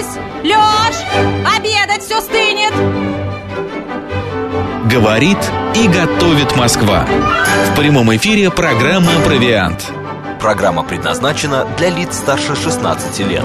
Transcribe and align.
Лёсь! 0.00 0.18
Лёш! 0.44 0.96
Обедать 1.56 2.02
все 2.02 2.20
стынет! 2.20 2.72
Говорит 4.90 5.38
и 5.74 5.88
готовит 5.88 6.56
Москва. 6.56 7.06
В 7.70 7.76
прямом 7.76 8.14
эфире 8.16 8.50
программа 8.50 9.12
«Провиант». 9.24 9.92
Программа 10.40 10.82
предназначена 10.84 11.66
для 11.76 11.90
лиц 11.90 12.16
старше 12.16 12.56
16 12.56 13.18
лет. 13.28 13.44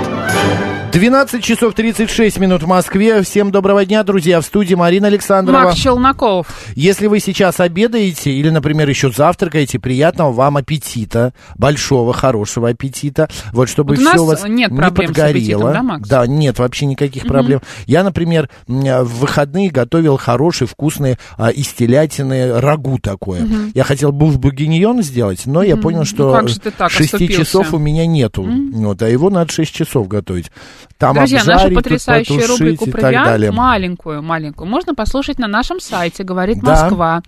12 0.93 1.43
часов 1.43 1.73
36 1.73 2.39
минут 2.39 2.63
в 2.63 2.67
Москве. 2.67 3.21
Всем 3.21 3.51
доброго 3.51 3.83
дня, 3.85 4.01
друзья. 4.03 4.39
В 4.39 4.45
студии 4.45 4.75
Марина 4.75 5.07
Александрова. 5.07 5.63
Макс 5.65 5.75
Челноков. 5.75 6.47
Если 6.73 7.07
вы 7.07 7.19
сейчас 7.19 7.59
обедаете 7.59 8.31
или, 8.31 8.49
например, 8.49 8.87
еще 8.87 9.11
завтракаете, 9.11 9.77
приятного 9.77 10.31
вам 10.31 10.55
аппетита. 10.55 11.33
Большого, 11.57 12.13
хорошего 12.13 12.69
аппетита. 12.69 13.27
Вот 13.51 13.67
чтобы 13.67 13.95
Вот 13.95 13.97
у 13.97 14.01
все 14.03 14.11
нас 14.13 14.21
у 14.21 14.25
вас 14.25 14.43
нет 14.47 14.71
не 14.71 14.77
подгорело. 14.89 15.73
да, 15.73 15.83
Макс? 15.83 16.07
Да, 16.07 16.25
нет 16.25 16.59
вообще 16.59 16.85
никаких 16.85 17.23
проблем. 17.27 17.59
Я, 17.87 18.05
например, 18.05 18.49
м, 18.69 18.79
в 19.03 19.19
выходные 19.19 19.69
готовил 19.69 20.15
хороший, 20.15 20.65
вкусный 20.65 21.17
а, 21.37 21.49
из 21.49 21.67
телятины 21.73 22.57
рагу 22.61 22.99
такое. 22.99 23.45
Я 23.73 23.83
хотел 23.83 24.13
буш 24.13 24.35
бугиньон 24.35 25.03
сделать, 25.03 25.45
но 25.45 25.61
я 25.61 25.75
понял, 25.75 26.05
что 26.05 26.39
Ну 26.41 26.47
как 26.89 26.91
же 26.91 26.97
ты 26.97 27.03
так 27.03 27.11
6 27.11 27.13
оступился? 27.13 27.45
часов 27.45 27.73
у 27.73 27.77
меня 27.77 28.05
нету. 28.05 28.43
Вот, 28.43 29.01
а 29.01 29.09
его 29.09 29.29
надо 29.29 29.51
6 29.51 29.73
часов 29.73 30.07
готовить. 30.07 30.51
Там 30.97 31.15
Друзья, 31.15 31.39
нашу 31.39 31.51
обжарить, 31.51 31.75
тут 31.75 31.83
потрясающую 31.83 32.47
рубрику 32.47 32.89
«Провиант», 32.89 33.27
далее. 33.27 33.51
маленькую, 33.51 34.23
маленькую, 34.23 34.69
можно 34.69 34.95
послушать 34.95 35.39
на 35.39 35.47
нашем 35.47 35.79
сайте 35.79 36.23
«Говорит 36.23 36.59
Да. 36.61 36.71
Москва». 36.71 37.21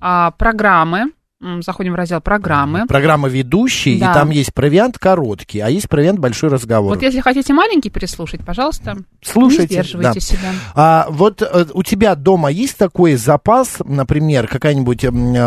А, 0.00 0.32
программы, 0.32 1.12
заходим 1.62 1.92
в 1.92 1.96
раздел 1.96 2.20
«Программы». 2.20 2.86
Программа 2.86 3.28
ведущий, 3.28 3.98
Да. 3.98 4.10
и 4.10 4.14
там 4.14 4.30
есть 4.30 4.52
провиант 4.54 4.98
короткий, 4.98 5.60
а 5.60 5.68
есть 5.68 5.88
провиант 5.88 6.18
большой 6.18 6.50
разговор. 6.50 6.94
Вот 6.94 7.02
если 7.02 7.20
хотите 7.20 7.52
маленький 7.52 7.90
переслушать, 7.90 8.44
пожалуйста, 8.44 8.96
Слушайте, 9.22 9.62
не 9.76 9.82
сдерживайте 9.82 10.14
да. 10.14 10.20
себя. 10.20 10.48
А 10.74 11.06
вот 11.10 11.42
э, 11.42 11.66
у 11.74 11.82
тебя 11.82 12.14
дома 12.14 12.50
есть 12.50 12.76
такой 12.78 13.14
запас, 13.16 13.76
например, 13.84 14.46
какая-нибудь 14.48 15.04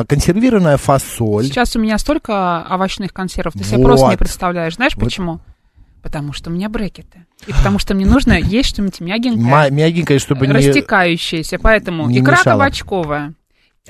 консервированная 0.07 0.77
фасоль? 0.77 1.45
Сейчас 1.45 1.75
у 1.75 1.79
меня 1.79 1.97
столько 1.97 2.65
овощных 2.69 3.13
консервов, 3.13 3.53
ты 3.53 3.63
себе 3.63 3.77
Вот. 3.77 3.83
просто 3.85 4.09
не 4.09 4.17
представляешь. 4.17 4.75
Знаешь 4.75 4.95
Вот. 4.95 5.05
почему? 5.05 5.39
Потому 6.03 6.31
что 6.31 6.49
у 6.49 6.53
меня 6.53 6.69
брекеты. 6.69 7.25
И 7.47 7.51
потому 7.51 7.79
что 7.79 7.93
мне 7.93 8.05
нужно 8.05 8.33
есть 8.39 8.69
что-нибудь 8.69 8.99
мягенькое. 9.01 9.71
Мягенькая, 9.71 10.19
чтобы 10.19 10.47
не... 10.47 10.53
растекающаяся. 10.53 11.59
Поэтому 11.59 12.07
не 12.09 12.19
икра 12.19 12.37
мешало. 12.37 12.59
кабачковая, 12.59 13.33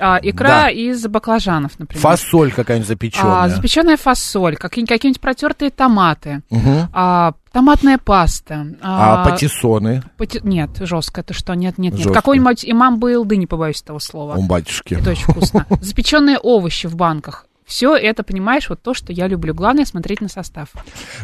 а, 0.00 0.18
икра 0.22 0.48
Да. 0.64 0.70
из 0.70 1.06
баклажанов, 1.06 1.78
например. 1.78 2.02
Фасоль 2.02 2.52
какая-нибудь 2.52 2.88
запеченная. 2.88 3.42
А, 3.44 3.48
запеченная 3.48 3.96
фасоль, 3.96 4.56
какие- 4.56 4.84
какие-нибудь 4.84 5.20
протертые 5.20 5.70
томаты, 5.70 6.42
Мгм. 6.50 6.88
а, 6.92 7.32
томатная 7.52 7.98
паста. 7.98 8.66
А, 8.80 9.24
патиссоны, 9.24 10.02
пати- 10.16 10.40
Нет, 10.44 10.70
жестко, 10.80 11.20
это 11.22 11.34
что? 11.34 11.54
Нет, 11.54 11.78
нет, 11.78 11.92
нет. 11.94 12.02
Жестко. 12.02 12.14
Какой-нибудь 12.14 12.64
имам 12.64 12.98
Байлды, 12.98 13.36
не 13.36 13.46
побоюсь 13.46 13.82
этого 13.82 13.98
слова. 13.98 14.34
о, 14.34 14.40
батюшки. 14.42 14.94
Это 14.94 15.10
очень 15.10 15.24
вкусно. 15.24 15.66
Запеченные 15.80 16.38
овощи 16.38 16.86
в 16.86 16.94
банках. 16.96 17.46
Все 17.68 17.94
это, 17.94 18.22
понимаешь, 18.22 18.70
вот 18.70 18.80
то, 18.80 18.94
что 18.94 19.12
я 19.12 19.28
люблю. 19.28 19.54
Главное 19.54 19.84
смотреть 19.84 20.22
на 20.22 20.28
состав. 20.28 20.68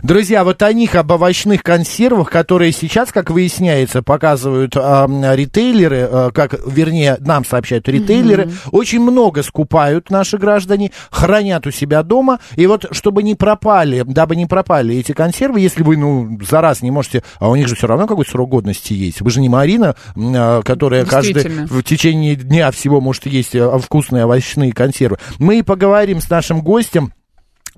Друзья, 0.03 0.45
вот 0.45 0.61
о 0.63 0.71
них, 0.75 0.95
об 0.95 1.11
овощных 1.11 1.63
консервах, 1.63 2.31
которые 2.31 2.71
сейчас, 2.71 3.13
как 3.13 3.31
выясняется, 3.31 4.03
показывают 4.03 4.77
а, 4.77 5.09
ритейлеры, 5.35 6.07
а, 6.11 6.31
как, 6.33 6.55
вернее, 6.67 7.17
нам 7.21 7.47
сообщают 7.47 7.89
ритейлеры, 7.89 8.51
очень 8.73 9.01
много 9.01 9.43
скупают 9.43 10.11
наши 10.11 10.37
граждане, 10.37 10.93
хранят 11.11 11.67
у 11.67 11.71
себя 11.71 12.03
дома, 12.03 12.41
и 12.57 12.67
вот, 12.67 12.85
чтобы 12.91 13.23
не 13.23 13.35
пропали, 13.35 14.05
дабы 14.07 14.37
не 14.37 14.45
пропали 14.45 14.97
эти 14.97 15.13
консервы, 15.13 15.61
если 15.61 15.83
вы, 15.83 15.97
ну, 15.97 16.39
за 16.47 16.61
раз 16.61 16.83
не 16.83 16.91
можете, 16.91 17.23
а 17.39 17.49
у 17.49 17.57
них 17.57 17.69
же 17.69 17.75
все 17.75 17.87
равно 17.87 18.07
какой 18.07 18.27
срок 18.27 18.51
годности 18.51 18.93
есть, 18.93 19.23
вы 19.23 19.31
же 19.31 19.41
не 19.41 19.49
Марина, 19.49 19.97
а, 20.15 20.61
которая 20.61 21.07
каждый 21.07 21.43
в 21.69 21.83
течение 21.83 22.37
дня 22.37 22.71
всего 22.71 23.01
может 23.01 23.25
есть 23.25 23.57
вкусные 23.83 24.27
овощные 24.27 24.75
консервы. 24.75 25.17
Мы 25.39 25.61
и 25.61 25.63
поговорим 25.63 26.21
с 26.21 26.34
нашим 26.35 26.63
гостем, 26.63 27.13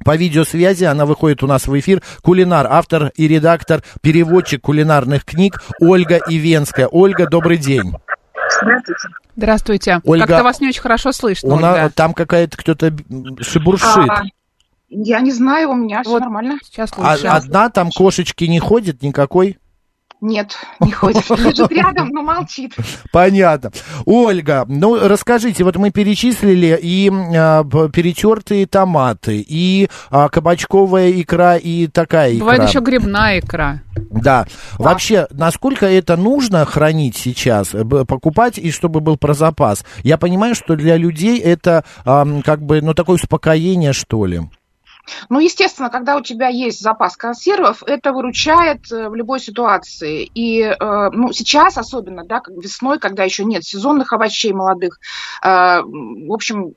по 0.04 0.16
видеосвязи 0.16 0.84
она 0.84 1.04
выходит 1.04 1.42
у 1.42 1.46
нас 1.46 1.66
в 1.66 1.78
эфир. 1.78 2.02
Кулинар, 2.22 2.66
автор 2.70 3.12
и 3.16 3.28
редактор, 3.28 3.82
переводчик 4.00 4.62
кулинарных 4.62 5.24
книг 5.24 5.62
Ольга 5.80 6.20
Ивенская. 6.28 6.86
Ольга, 6.88 7.26
добрый 7.28 7.58
день. 7.58 7.92
Здравствуйте. 8.62 9.08
Здравствуйте. 9.36 10.00
Ольга, 10.04 10.26
Как-то 10.26 10.44
вас 10.44 10.60
не 10.60 10.68
очень 10.68 10.80
хорошо 10.80 11.12
слышно, 11.12 11.54
У 11.54 11.58
нас 11.58 11.92
там 11.94 12.14
какая-то 12.14 12.56
кто-то 12.56 12.94
шебуршит. 13.42 14.08
А, 14.08 14.22
я 14.88 15.20
не 15.20 15.32
знаю, 15.32 15.70
у 15.70 15.74
меня 15.74 16.02
все 16.02 16.12
Вот. 16.12 16.20
нормально. 16.20 16.58
Сейчас 16.64 16.90
А- 16.96 17.12
лучше. 17.12 17.26
одна 17.26 17.68
там 17.68 17.90
кошечки 17.90 18.44
не 18.44 18.58
ходит 18.60 19.02
никакой? 19.02 19.58
Нет, 20.20 20.56
не 20.80 20.92
ходит. 20.92 21.28
Лежит 21.30 21.70
рядом, 21.70 22.08
но 22.08 22.22
молчит. 22.22 22.74
Понятно. 23.12 23.70
Ольга, 24.06 24.64
ну 24.66 24.96
расскажите, 25.08 25.62
вот 25.62 25.76
мы 25.76 25.90
перечислили 25.90 26.78
и 26.80 27.10
а, 27.10 27.64
перетертые 27.64 28.66
томаты, 28.66 29.44
и 29.46 29.88
а, 30.10 30.28
кабачковая 30.28 31.10
икра, 31.12 31.56
и 31.56 31.86
такая 31.86 32.32
икра. 32.32 32.40
Бывает 32.40 32.68
еще 32.68 32.80
грибная 32.80 33.40
икра. 33.40 33.82
Да. 34.10 34.46
Вообще, 34.78 35.26
насколько 35.30 35.86
это 35.86 36.16
нужно 36.16 36.64
хранить 36.64 37.16
сейчас, 37.16 37.74
э, 37.74 37.84
покупать, 37.84 38.58
и 38.58 38.70
чтобы 38.70 39.00
был 39.00 39.16
про 39.16 39.34
запас? 39.34 39.84
Я 40.02 40.16
понимаю, 40.16 40.54
что 40.54 40.76
для 40.76 40.96
людей 40.96 41.38
это 41.38 41.84
ам, 42.04 42.42
как 42.42 42.62
бы, 42.62 42.80
ну, 42.80 42.94
такое 42.94 43.16
успокоение, 43.16 43.92
что 43.92 44.24
ли. 44.26 44.42
Ну, 45.28 45.40
естественно, 45.40 45.90
когда 45.90 46.16
у 46.16 46.20
тебя 46.20 46.48
есть 46.48 46.80
запас 46.80 47.16
консервов, 47.16 47.82
это 47.86 48.12
выручает 48.12 48.90
э, 48.90 49.08
в 49.08 49.14
любой 49.14 49.40
ситуации. 49.40 50.28
И 50.34 50.60
э, 50.62 51.10
ну, 51.12 51.32
сейчас 51.32 51.78
особенно, 51.78 52.24
да, 52.24 52.42
весной, 52.48 52.98
когда 52.98 53.24
еще 53.24 53.44
нет 53.44 53.64
сезонных 53.64 54.12
овощей 54.12 54.52
молодых, 54.52 54.98
э, 55.42 55.48
в 55.48 56.32
общем, 56.32 56.74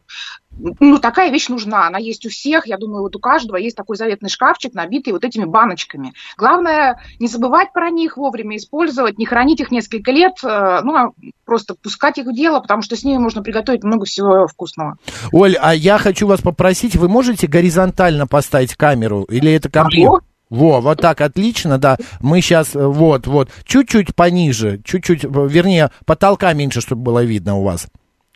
ну, 0.79 0.99
такая 0.99 1.31
вещь 1.31 1.49
нужна, 1.49 1.87
она 1.87 1.97
есть 1.97 2.25
у 2.25 2.29
всех, 2.29 2.67
я 2.67 2.77
думаю, 2.77 3.03
вот 3.03 3.15
у 3.15 3.19
каждого 3.19 3.57
есть 3.57 3.75
такой 3.75 3.95
заветный 3.97 4.29
шкафчик, 4.29 4.73
набитый 4.73 5.13
вот 5.13 5.23
этими 5.23 5.45
баночками. 5.45 6.13
Главное, 6.37 6.99
не 7.19 7.27
забывать 7.27 7.73
про 7.73 7.89
них 7.89 8.17
вовремя 8.17 8.57
использовать, 8.57 9.17
не 9.17 9.25
хранить 9.25 9.59
их 9.59 9.71
несколько 9.71 10.11
лет, 10.11 10.33
э, 10.43 10.81
ну, 10.83 10.95
а 10.95 11.11
просто 11.45 11.75
пускать 11.75 12.17
их 12.17 12.27
в 12.27 12.33
дело, 12.33 12.59
потому 12.59 12.81
что 12.81 12.95
с 12.95 13.03
ними 13.03 13.17
можно 13.17 13.41
приготовить 13.41 13.83
много 13.83 14.05
всего 14.05 14.47
вкусного. 14.47 14.97
Оль, 15.31 15.55
а 15.59 15.73
я 15.73 15.97
хочу 15.97 16.27
вас 16.27 16.41
попросить, 16.41 16.95
вы 16.95 17.07
можете 17.07 17.47
горизонтально 17.47 18.27
поставить 18.27 18.75
камеру, 18.75 19.23
или 19.23 19.51
это 19.51 19.69
комплект? 19.69 20.05
Могу. 20.05 20.21
Во, 20.49 20.81
вот 20.81 20.99
так, 20.99 21.21
отлично, 21.21 21.77
да. 21.77 21.97
Мы 22.21 22.41
сейчас, 22.41 22.75
э, 22.75 22.85
вот, 22.85 23.27
вот, 23.27 23.49
чуть-чуть 23.65 24.15
пониже, 24.15 24.81
чуть-чуть, 24.83 25.23
вернее, 25.23 25.91
потолка 26.05 26.53
меньше, 26.53 26.81
чтобы 26.81 27.03
было 27.03 27.23
видно 27.23 27.57
у 27.57 27.63
вас. 27.63 27.87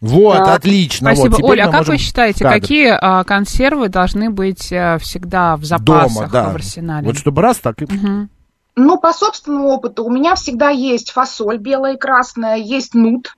Вот, 0.03 0.35
Так. 0.35 0.57
отлично. 0.57 1.15
Спасибо. 1.15 1.37
вот, 1.37 1.49
Оля, 1.51 1.63
а 1.63 1.65
как 1.67 1.79
можем 1.79 1.93
вы 1.93 1.97
считаете, 1.97 2.43
кадр. 2.43 2.59
какие 2.59 2.87
а, 2.89 3.23
консервы 3.23 3.87
должны 3.87 4.29
быть 4.29 4.71
а, 4.73 4.97
всегда 4.97 5.55
в 5.55 5.63
запасах 5.63 6.13
Дома, 6.13 6.29
да. 6.29 6.49
в 6.49 6.55
арсенале? 6.55 7.07
Вот 7.07 7.17
чтобы 7.17 7.41
раз 7.41 7.57
так 7.59 7.81
и... 7.81 7.85
Мгм. 7.85 8.29
Ну, 8.75 8.97
по 8.97 9.13
собственному 9.13 9.69
опыту, 9.69 10.03
у 10.03 10.09
меня 10.09 10.33
всегда 10.35 10.69
есть 10.69 11.11
фасоль 11.11 11.57
белая 11.57 11.93
и 11.93 11.97
красная, 11.97 12.57
есть 12.57 12.95
нут, 12.95 13.35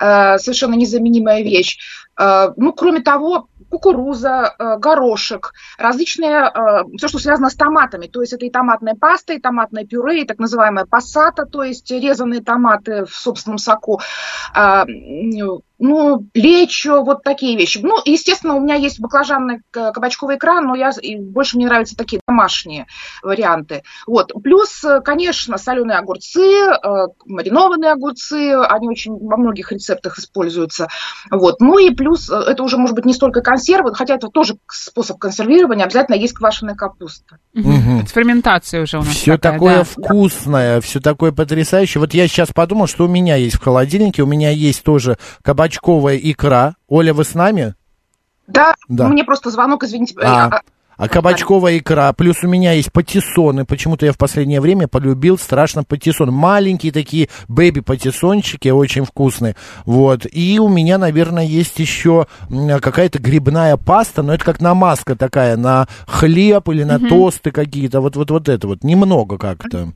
э, 0.00 0.38
совершенно 0.38 0.74
незаменимая 0.74 1.42
вещь. 1.42 1.78
Э, 2.18 2.52
ну, 2.56 2.72
кроме 2.72 3.00
того, 3.00 3.48
кукуруза, 3.68 4.54
э, 4.56 4.78
горошек, 4.78 5.52
различные, 5.76 6.52
все, 6.96 7.08
что 7.08 7.18
связано 7.18 7.50
с 7.50 7.56
томатами. 7.56 8.06
То 8.06 8.20
есть 8.20 8.32
это 8.32 8.46
и 8.46 8.50
томатная 8.50 8.94
паста, 8.94 9.32
и 9.32 9.40
томатное 9.40 9.84
пюре, 9.84 10.22
и 10.22 10.26
так 10.26 10.38
называемая 10.38 10.86
пассата, 10.86 11.46
то 11.46 11.64
есть 11.64 11.90
резанные 11.90 12.40
томаты 12.40 13.04
в 13.06 13.14
собственном 13.14 13.58
соку. 13.58 14.00
М, 14.54 15.60
ну, 15.78 16.26
лечо, 16.34 17.02
вот 17.02 17.22
такие 17.22 17.56
вещи. 17.56 17.80
Ну, 17.82 17.96
естественно, 18.04 18.54
у 18.54 18.60
меня 18.60 18.74
есть 18.74 19.00
баклажанная 19.00 19.60
к- 19.70 19.92
кабачковая 19.92 20.36
икра, 20.36 20.60
но 20.60 20.74
я, 20.74 20.90
и 21.00 21.16
больше 21.16 21.56
мне 21.56 21.66
нравятся 21.66 21.96
такие 21.96 22.20
домашние 22.26 22.86
варианты. 23.22 23.82
Вот. 24.06 24.32
Плюс, 24.42 24.82
конечно, 25.04 25.58
соленые 25.58 25.98
огурцы, 25.98 26.40
э, 26.40 27.06
маринованные 27.26 27.92
огурцы, 27.92 28.54
они 28.54 28.88
очень 28.88 29.18
во 29.18 29.36
многих 29.36 29.72
рецептах 29.72 30.18
используются. 30.18 30.88
Вот. 31.30 31.60
Ну 31.60 31.78
и 31.78 31.90
плюс, 31.90 32.30
э, 32.30 32.34
это 32.34 32.62
уже 32.62 32.78
может 32.78 32.96
быть 32.96 33.04
не 33.04 33.12
столько 33.12 33.42
консервы, 33.42 33.94
хотя 33.94 34.14
это 34.14 34.28
тоже 34.28 34.56
способ 34.68 35.18
консервирования, 35.18 35.84
обязательно 35.84 36.16
есть 36.16 36.34
квашеная 36.34 36.74
капуста. 36.74 37.38
Мгм. 37.52 38.00
Это 38.00 38.08
ферментация 38.08 38.82
уже 38.82 38.98
у 38.98 39.00
нас 39.00 39.08
Все 39.08 39.36
такая, 39.36 39.52
такое 39.52 39.76
да. 39.78 39.84
вкусное, 39.84 40.80
все 40.80 41.00
такое 41.00 41.32
потрясающее. 41.32 42.00
Вот 42.00 42.14
я 42.14 42.28
сейчас 42.28 42.50
подумал, 42.52 42.86
что 42.86 43.04
у 43.04 43.08
меня 43.08 43.36
есть 43.36 43.56
в 43.56 43.62
холодильнике, 43.62 44.22
у 44.22 44.26
меня 44.26 44.50
есть 44.50 44.82
тоже 44.82 45.18
кабачковая 45.66 46.16
икра. 46.16 46.76
Оля, 46.88 47.12
вы 47.12 47.24
с 47.24 47.34
нами? 47.34 47.74
Да, 48.46 48.74
Да. 48.88 49.08
мне 49.08 49.24
просто 49.24 49.50
звонок, 49.50 49.82
извините. 49.82 50.14
А, 50.22 50.46
А, 50.46 50.60
А 50.98 51.08
кабачковая 51.08 51.76
икра, 51.78 52.10
плюс 52.14 52.36
у 52.42 52.48
меня 52.48 52.72
есть 52.72 52.90
патиссоны. 52.90 53.66
Почему-то 53.66 54.06
я 54.06 54.12
в 54.12 54.16
последнее 54.16 54.62
время 54.62 54.88
полюбил 54.88 55.36
страшно 55.36 55.84
патиссон. 55.84 56.32
Маленькие 56.32 56.90
такие 56.90 57.28
бэби-патиссончики, 57.48 58.68
очень 58.68 59.04
вкусные. 59.04 59.56
Вот. 59.84 60.26
И 60.30 60.58
у 60.58 60.68
меня, 60.68 60.96
наверное, 60.96 61.44
есть 61.44 61.78
еще 61.80 62.26
какая-то 62.48 63.18
грибная 63.18 63.76
паста, 63.76 64.22
но 64.22 64.32
это 64.32 64.44
как 64.44 64.60
намазка 64.62 65.16
такая 65.16 65.56
на 65.58 65.86
хлеб 66.06 66.68
или 66.70 66.84
на 66.84 66.98
тосты 66.98 67.50
какие-то. 67.50 68.00
Вот, 68.00 68.16
вот, 68.16 68.30
вот 68.30 68.48
это 68.48 68.66
вот. 68.66 68.82
Немного 68.84 69.36
как-то. 69.36 69.92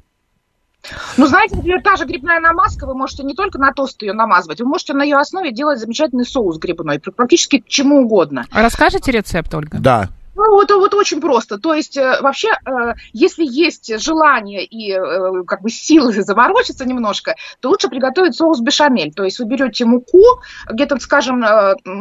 Ну, 1.17 1.27
знаете, 1.27 1.57
например, 1.57 1.83
та 1.83 1.97
же 1.97 2.05
грибная 2.05 2.41
намазка, 2.41 2.87
вы 2.87 2.95
можете 2.95 3.23
не 3.23 3.35
только 3.35 3.59
на 3.59 3.73
тост 3.73 4.01
ее 4.03 4.13
намазывать, 4.13 4.61
вы 4.61 4.67
можете 4.67 4.95
на 4.95 5.03
ее 5.03 5.17
основе 5.17 5.53
делать 5.53 5.79
замечательный 5.79 6.25
соус 6.25 6.59
грибной, 6.59 6.99
практически 6.99 7.61
к 7.61 7.67
чему 7.67 8.03
угодно. 8.03 8.47
Расскажите 8.53 9.13
рецепт, 9.13 9.55
Ольга? 9.55 9.79
Да. 9.79 10.09
Ну, 10.35 10.63
это 10.63 10.77
вот 10.77 10.95
очень 10.95 11.21
просто. 11.21 11.59
То 11.59 11.75
есть, 11.75 11.97
э, 11.97 12.19
вообще, 12.21 12.49
э, 12.51 12.95
если 13.13 13.45
есть 13.45 14.01
желание 14.01 14.65
и 14.65 14.93
э, 14.93 15.45
как 15.45 15.63
бы 15.63 15.71
силы 15.71 16.13
заморочиться 16.23 16.85
немножко, 16.85 17.35
то 17.61 17.71
лучше 17.71 17.89
приготовить 17.89 18.37
соус 18.37 18.61
бешамель. 18.61 19.13
То 19.13 19.25
есть 19.25 19.39
вы 19.39 19.47
берете 19.47 19.85
муку, 19.85 20.23
где-то, 20.69 20.99
скажем, 21.01 21.45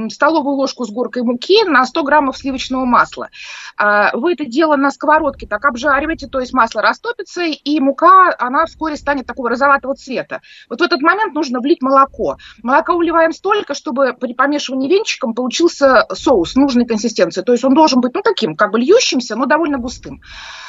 столовую 0.09 0.55
ложку 0.55 0.85
с 0.85 0.91
горкой 0.91 1.23
муки 1.23 1.63
на 1.65 1.85
100 1.85 2.03
граммов 2.03 2.37
сливочного 2.37 2.85
масла. 2.85 3.29
А, 3.77 4.15
Вы 4.15 4.33
это 4.33 4.45
дело 4.45 4.75
на 4.75 4.91
сковородке 4.91 5.47
так 5.47 5.65
обжариваете, 5.65 6.27
то 6.27 6.39
есть 6.39 6.53
масло 6.53 6.81
растопится, 6.81 7.43
и 7.43 7.79
мука, 7.79 8.35
она 8.37 8.65
вскоре 8.65 8.95
станет 8.97 9.25
такого 9.25 9.49
розоватого 9.49 9.95
цвета. 9.95 10.41
Вот 10.69 10.81
в 10.81 10.83
этот 10.83 11.01
момент 11.01 11.33
нужно 11.33 11.59
влить 11.59 11.81
молоко. 11.81 12.37
Молока 12.61 12.93
уливаем 12.93 13.31
столько, 13.31 13.73
чтобы 13.73 14.13
при 14.13 14.33
помешивании 14.33 14.89
венчиком 14.89 15.33
получился 15.33 16.05
соус 16.13 16.55
нужной 16.55 16.85
консистенции. 16.85 17.41
То 17.41 17.53
есть 17.53 17.63
он 17.63 17.73
должен 17.73 18.01
быть, 18.01 18.13
ну, 18.25 18.31
таким, 18.31 18.55
как 18.55 18.71
бы 18.71 18.79
льющимся, 18.79 19.35
но 19.35 19.45
довольно 19.45 19.77
густым. 19.77 20.21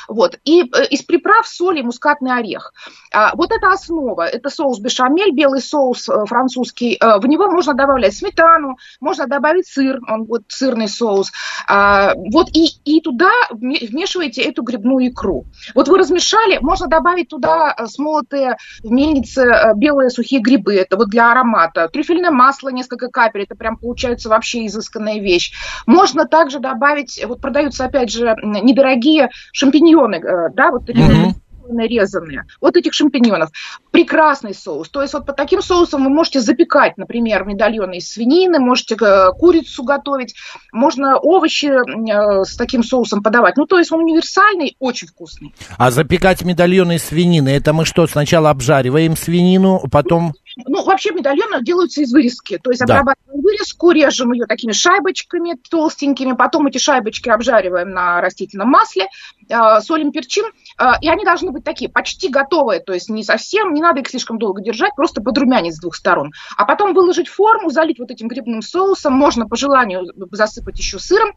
Вот. 0.09 0.39
И 0.45 0.63
э, 0.63 0.87
из 0.91 1.03
приправ 1.03 1.47
соль 1.47 1.79
и 1.79 1.83
мускатный 1.83 2.37
орех. 2.37 2.73
А, 3.13 3.33
вот 3.37 3.53
это 3.53 3.69
основа. 3.73 4.27
Это 4.27 4.51
соус 4.51 4.81
бешамель, 4.81 5.33
белый 5.33 5.61
соус 5.61 6.09
э, 6.09 6.25
французский. 6.27 6.97
Э, 7.01 7.19
В 7.21 7.27
него 7.27 7.49
можно 7.49 7.75
добавлять 7.75 8.17
сметану, 8.17 8.77
можно 9.01 9.27
добавить 9.29 9.69
сыр, 9.69 10.01
он 10.09 10.25
будет 10.25 10.47
сырный 10.49 10.89
соус. 10.89 11.31
А, 11.69 12.15
Вот 12.33 12.49
и, 12.55 12.67
и 12.85 13.01
туда 13.01 13.31
вме- 13.53 13.87
вмешиваете 13.87 14.43
эту 14.43 14.63
грибную 14.63 15.11
икру. 15.11 15.45
Вот 15.77 15.87
вы 15.87 15.99
размешали, 15.99 16.59
можно 16.61 16.89
добавить 16.89 17.29
туда 17.29 17.77
смолотые 17.87 18.57
в 18.83 18.91
мельнице 18.91 19.75
белые 19.77 20.11
сухие 20.11 20.41
грибы, 20.41 20.75
это 20.75 20.97
вот 20.97 21.09
для 21.09 21.31
аромата. 21.31 21.89
Трюфельное 21.89 22.31
масло, 22.33 22.71
несколько 22.71 23.09
капель, 23.09 23.43
это 23.43 23.55
прям 23.55 23.77
получается 23.77 24.29
вообще 24.29 24.67
изысканная 24.67 25.21
вещь. 25.21 25.53
Можно 25.87 26.27
также 26.27 26.59
добавить, 26.59 27.23
вот 27.27 27.40
продаются 27.41 27.85
опять 27.85 28.11
же 28.11 28.35
недорогие 28.43 29.31
шампиньоны, 29.53 30.17
э, 30.17 30.49
да, 30.55 30.71
вот 30.71 30.87
такие 30.87 31.07
Мгм. 31.07 31.35
нарезанные. 31.73 32.45
Вот 32.61 32.77
этих 32.77 32.93
шампиньонов. 32.93 33.51
Прекрасный 33.91 34.55
соус. 34.55 34.89
То 34.89 35.03
есть 35.03 35.15
вот 35.15 35.27
по 35.27 35.33
таким 35.33 35.63
соусам 35.63 36.05
вы 36.05 36.11
можете 36.11 36.41
запекать, 36.41 36.97
например, 36.99 37.45
медальоны 37.45 37.99
из 37.99 38.13
свинины, 38.13 38.59
можете 38.59 38.97
э, 39.01 39.31
курицу 39.39 39.85
готовить, 39.85 40.35
можно 40.73 41.17
овощи 41.17 41.67
э, 41.67 42.45
с 42.45 42.57
таким 42.57 42.83
соусом 42.83 43.23
подавать. 43.23 43.57
Ну, 43.57 43.67
то 43.67 43.79
есть 43.79 43.93
он 43.93 44.01
универсальный, 44.01 44.77
очень 44.79 45.09
вкусный. 45.09 45.55
А 45.79 45.91
запекать 45.91 46.43
медальоны 46.43 46.97
из 46.97 47.05
свинины, 47.05 47.51
это 47.51 47.73
мы 47.73 47.85
что, 47.85 48.07
сначала 48.07 48.51
обжариваем 48.51 49.17
свинину, 49.17 49.83
потом... 49.91 50.33
Ну, 50.67 50.85
вообще 50.85 51.13
медальоны 51.13 51.63
делаются 51.63 52.03
из 52.03 52.13
вырезки. 52.13 52.59
То 52.59 52.71
есть 52.71 52.85
Да. 52.85 52.95
обрабатываем 52.95 53.41
вырезку, 53.43 53.91
режем 53.91 54.33
ее 54.33 54.47
такими 54.47 54.73
шайбочками 54.73 55.57
толстенькими, 55.71 56.33
потом 56.33 56.67
эти 56.67 56.79
шайбочки 56.79 57.29
обжариваем 57.29 57.91
на 57.91 58.21
растительном 58.21 58.69
масле, 58.69 59.09
э, 59.49 59.81
солим, 59.81 60.13
перчим, 60.13 60.45
э, 60.79 60.85
и 61.01 61.09
они 61.09 61.25
должны 61.25 61.51
быть 61.51 61.65
такие 61.65 61.91
почти 61.91 62.29
готовые, 62.29 62.81
то 62.81 62.93
есть 62.93 63.09
не 63.09 63.25
совсем, 63.25 63.75
не 63.75 63.81
надо 63.81 64.01
их 64.01 64.09
слишком 64.09 64.39
долго 64.39 64.63
держать, 64.63 64.95
просто 64.95 65.21
подрумянить 65.21 65.75
с 65.75 65.81
двух 65.81 65.95
сторон. 65.95 66.33
А 66.57 66.65
потом 66.65 66.95
выложить 66.95 67.29
форму, 67.29 67.71
залить 67.71 67.99
вот 67.99 68.11
этим 68.11 68.29
грибным 68.29 68.63
соусом, 68.63 69.13
можно 69.13 69.47
по 69.47 69.57
желанию 69.57 70.07
засыпать 70.33 70.79
еще 70.79 70.99
сыром, 70.99 71.33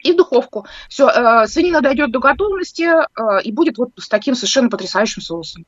и 0.00 0.12
в 0.12 0.16
духовку. 0.16 0.64
Все, 0.88 1.08
свинина 1.46 1.80
дойдет 1.80 2.12
до 2.12 2.20
готовности 2.20 2.84
э, 2.84 3.42
и 3.42 3.50
будет 3.50 3.78
вот 3.78 3.90
с 3.96 4.08
таким 4.08 4.36
совершенно 4.36 4.70
потрясающим 4.70 5.22
соусом. 5.22 5.64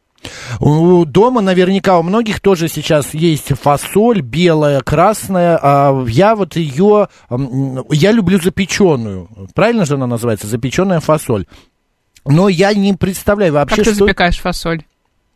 У- 0.61 1.05
Дома 1.05 1.40
наверняка 1.40 1.99
у 1.99 2.02
многих 2.02 2.40
тоже 2.40 2.69
сейчас 2.69 3.14
есть 3.14 3.49
фасоль 3.58 4.20
белая, 4.20 4.81
красная. 4.81 5.58
А 5.62 6.05
я 6.06 6.37
вот 6.37 6.56
ее, 6.56 7.08
я 7.90 8.12
люблю 8.12 8.40
запеченную. 8.40 9.28
Правильно 9.55 9.84
же 9.87 9.94
она 9.94 10.06
называется? 10.06 10.46
Запеченная 10.46 11.00
фасоль. 11.00 11.46
Но 12.26 12.49
я 12.49 12.75
не 12.75 12.93
представляю 12.94 13.55
вообще, 13.55 13.76
Как 13.76 13.84
ты 13.87 13.94
что 13.94 14.05
запекаешь 14.05 14.38
фасоль? 14.40 14.84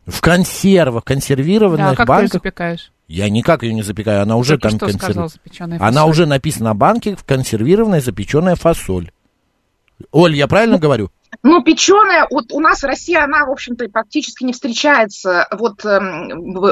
в 0.05 0.21
консервах, 0.21 1.03
консервированных 1.03 1.89
Да, 1.91 1.95
как 1.95 2.05
ты 2.07 2.13
ее 2.13 2.17
банках. 2.19 2.33
запекаешь? 2.33 2.91
Я 3.07 3.29
никак 3.29 3.63
ее 3.63 3.73
не 3.73 3.81
запекаю, 3.83 4.21
она 4.21 4.35
уже 4.35 4.57
Только 4.57 4.69
там 4.69 4.77
что 4.77 4.85
консерв- 4.87 5.01
сказал 5.03 5.29
запеченная 5.29 5.79
Она 5.81 6.05
уже 6.05 6.25
написана 6.27 6.69
на 6.69 6.73
банке 6.75 7.17
консервированная 7.25 8.01
запеченная 8.01 8.55
фасоль. 8.55 9.11
Оль, 10.11 10.35
я 10.35 10.47
правильно 10.47 10.77
говорю? 10.77 11.09
Ну, 11.43 11.61
печеная, 11.61 12.27
вот 12.31 12.45
у 12.51 12.59
нас 12.59 12.81
в 12.81 12.85
России 12.85 13.15
она, 13.15 13.45
в 13.45 13.51
общем-то, 13.51 13.87
практически 13.89 14.43
не 14.43 14.53
встречается. 14.53 15.47
Вот, 15.51 15.83
эм, 15.85 16.27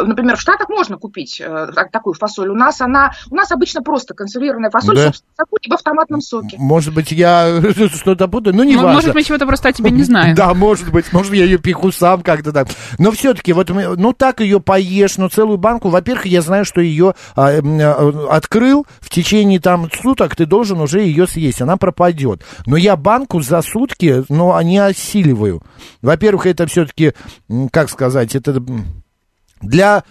например, 0.08 0.38
в 0.38 0.42
Штатах 0.42 0.70
можно 0.70 0.98
купить 0.98 1.40
э, 1.42 1.68
так- 1.76 1.92
такую 1.92 2.14
фасоль. 2.14 2.50
У 2.50 2.56
нас 2.56 2.80
она, 2.82 3.12
у 3.30 3.36
нас 3.36 3.52
обычно 3.52 3.82
просто 3.84 4.14
консервированная 4.14 4.70
фасоль, 4.70 4.96
Да. 4.96 5.06
собственно, 5.08 5.32
соку, 5.38 5.58
либо 5.64 5.78
в 5.78 5.82
томатном 5.82 6.22
соке. 6.22 6.56
Может 6.60 6.94
быть, 6.94 7.12
я 7.12 7.62
что-то 7.94 8.28
путаю, 8.28 8.56
ну 8.56 8.64
не 8.64 8.76
Ну, 8.76 8.84
важно. 8.84 8.94
Может, 8.96 9.14
мы 9.16 9.24
чего-то 9.24 9.46
просто 9.46 9.70
о 9.70 9.74
тебе 9.74 9.92
не 9.92 10.04
знаем. 10.04 10.36
Да, 10.36 10.54
может 10.54 10.92
быть, 10.92 11.12
может, 11.14 11.34
я 11.34 11.44
ее 11.46 11.58
пеку 11.58 11.92
сам 11.92 12.22
как-то 12.22 12.52
так. 12.52 12.68
Но 12.98 13.12
все-таки, 13.12 13.54
вот, 13.54 13.70
мы- 13.70 13.96
ну, 13.98 14.14
так 14.14 14.40
ее 14.40 14.60
поешь, 14.60 15.18
ну, 15.18 15.30
целую 15.30 15.58
банку. 15.58 15.90
Во-первых, 15.90 16.26
я 16.26 16.42
знаю, 16.42 16.66
что 16.66 16.82
ее 16.82 17.14
а, 17.36 17.52
м, 17.52 17.80
а, 17.82 18.28
открыл, 18.32 18.86
в 19.02 19.10
течение 19.10 19.60
там 19.60 19.90
суток 20.02 20.36
ты 20.36 20.46
должен 20.46 20.80
уже 20.80 21.02
ее 21.02 21.28
съесть, 21.28 21.62
она 21.62 21.78
пропадет. 21.78 22.42
Но 22.66 22.78
я 22.78 22.96
банку 22.96 23.42
за 23.42 23.62
сутки, 23.62 24.24
ну, 24.30 24.43
не 24.62 24.78
осиливаю. 24.78 25.62
Во-первых, 26.02 26.46
это 26.46 26.68
все-таки, 26.68 27.14
как 27.72 27.90
сказать, 27.90 28.36
это 28.36 28.64
для... 29.62 30.04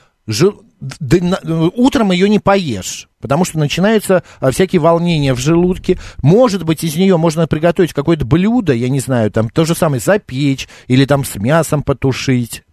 Утром 1.76 2.10
ее 2.10 2.28
не 2.28 2.40
поешь, 2.40 3.08
потому 3.20 3.44
что 3.44 3.58
начинаются 3.58 4.24
а, 4.40 4.50
всякие 4.50 4.80
волнения 4.80 5.32
в 5.32 5.38
желудке. 5.38 5.98
Может 6.22 6.64
быть, 6.64 6.82
из 6.82 6.96
нее 6.96 7.16
можно 7.16 7.46
приготовить 7.46 7.92
какое-то 7.92 8.24
блюдо, 8.24 8.72
я 8.72 8.88
не 8.88 8.98
знаю, 8.98 9.30
там 9.30 9.48
то 9.48 9.64
же 9.64 9.76
самое 9.76 10.00
запечь 10.00 10.68
или 10.88 11.04
там 11.04 11.24
с 11.24 11.36
мясом 11.36 11.84
потушить. 11.84 12.64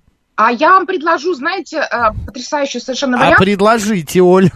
А 0.42 0.52
я 0.54 0.70
вам 0.70 0.86
предложу, 0.86 1.34
знаете, 1.34 1.80
э, 1.80 1.98
потрясающий 2.26 2.80
совершенно 2.80 3.18
А 3.18 3.20
вариант. 3.20 3.40
предложите, 3.40 4.22
Оль. 4.22 4.50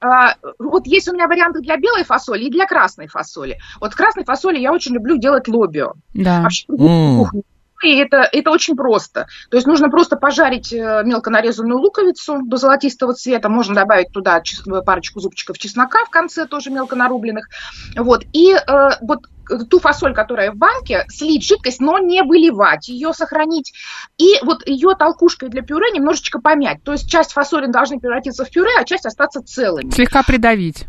А, 0.00 0.34
Вот 0.58 0.86
есть 0.86 1.08
у 1.08 1.14
меня 1.14 1.26
варианты 1.26 1.60
для 1.60 1.78
белой 1.78 2.04
фасоли 2.04 2.44
и 2.44 2.50
для 2.50 2.66
красной 2.66 3.06
фасоли. 3.06 3.56
Вот 3.80 3.94
в 3.94 3.96
красной 3.96 4.24
фасоли 4.24 4.58
я 4.58 4.72
очень 4.72 4.92
люблю 4.94 5.16
делать 5.16 5.48
лобио. 5.48 5.94
Да. 6.12 6.42
Вообще, 6.42 6.66
М. 6.68 7.18
кухня. 7.20 7.42
И 7.82 7.96
это, 7.96 8.28
это 8.30 8.50
очень 8.50 8.76
просто. 8.76 9.26
То 9.50 9.56
есть 9.56 9.66
нужно 9.66 9.88
просто 9.90 10.16
пожарить 10.16 10.72
э, 10.72 11.02
мелко 11.04 11.30
нарезанную 11.30 11.78
луковицу 11.78 12.40
до 12.44 12.56
золотистого 12.58 13.14
цвета. 13.14 13.48
Можно 13.48 13.74
добавить 13.74 14.08
туда 14.12 14.40
чес- 14.42 14.62
парочку 14.84 15.20
зубчиков 15.20 15.58
чеснока 15.58 16.04
в 16.04 16.10
конце, 16.10 16.46
тоже 16.46 16.70
мелко 16.70 16.94
нарубленных. 16.94 17.48
Вот. 17.96 18.24
И 18.32 18.52
э, 18.54 18.88
вот 19.02 19.20
ту 19.68 19.78
фасоль, 19.80 20.14
которая 20.14 20.52
в 20.52 20.56
банке, 20.56 21.04
слить 21.08 21.46
жидкость, 21.46 21.80
но 21.80 21.98
не 21.98 22.22
выливать, 22.22 22.88
ее 22.88 23.12
сохранить. 23.12 23.72
И 24.18 24.34
вот 24.42 24.66
ее 24.66 24.94
толкушкой 24.98 25.48
для 25.48 25.62
пюре 25.62 25.90
немножечко 25.92 26.40
помять. 26.40 26.82
То 26.82 26.92
есть 26.92 27.08
часть 27.08 27.32
фасоли 27.32 27.66
должны 27.66 27.98
превратиться 27.98 28.44
в 28.44 28.50
пюре, 28.50 28.70
а 28.78 28.84
часть 28.84 29.06
остаться 29.06 29.42
целыми. 29.42 29.90
Слегка 29.90 30.22
придавить. 30.22 30.86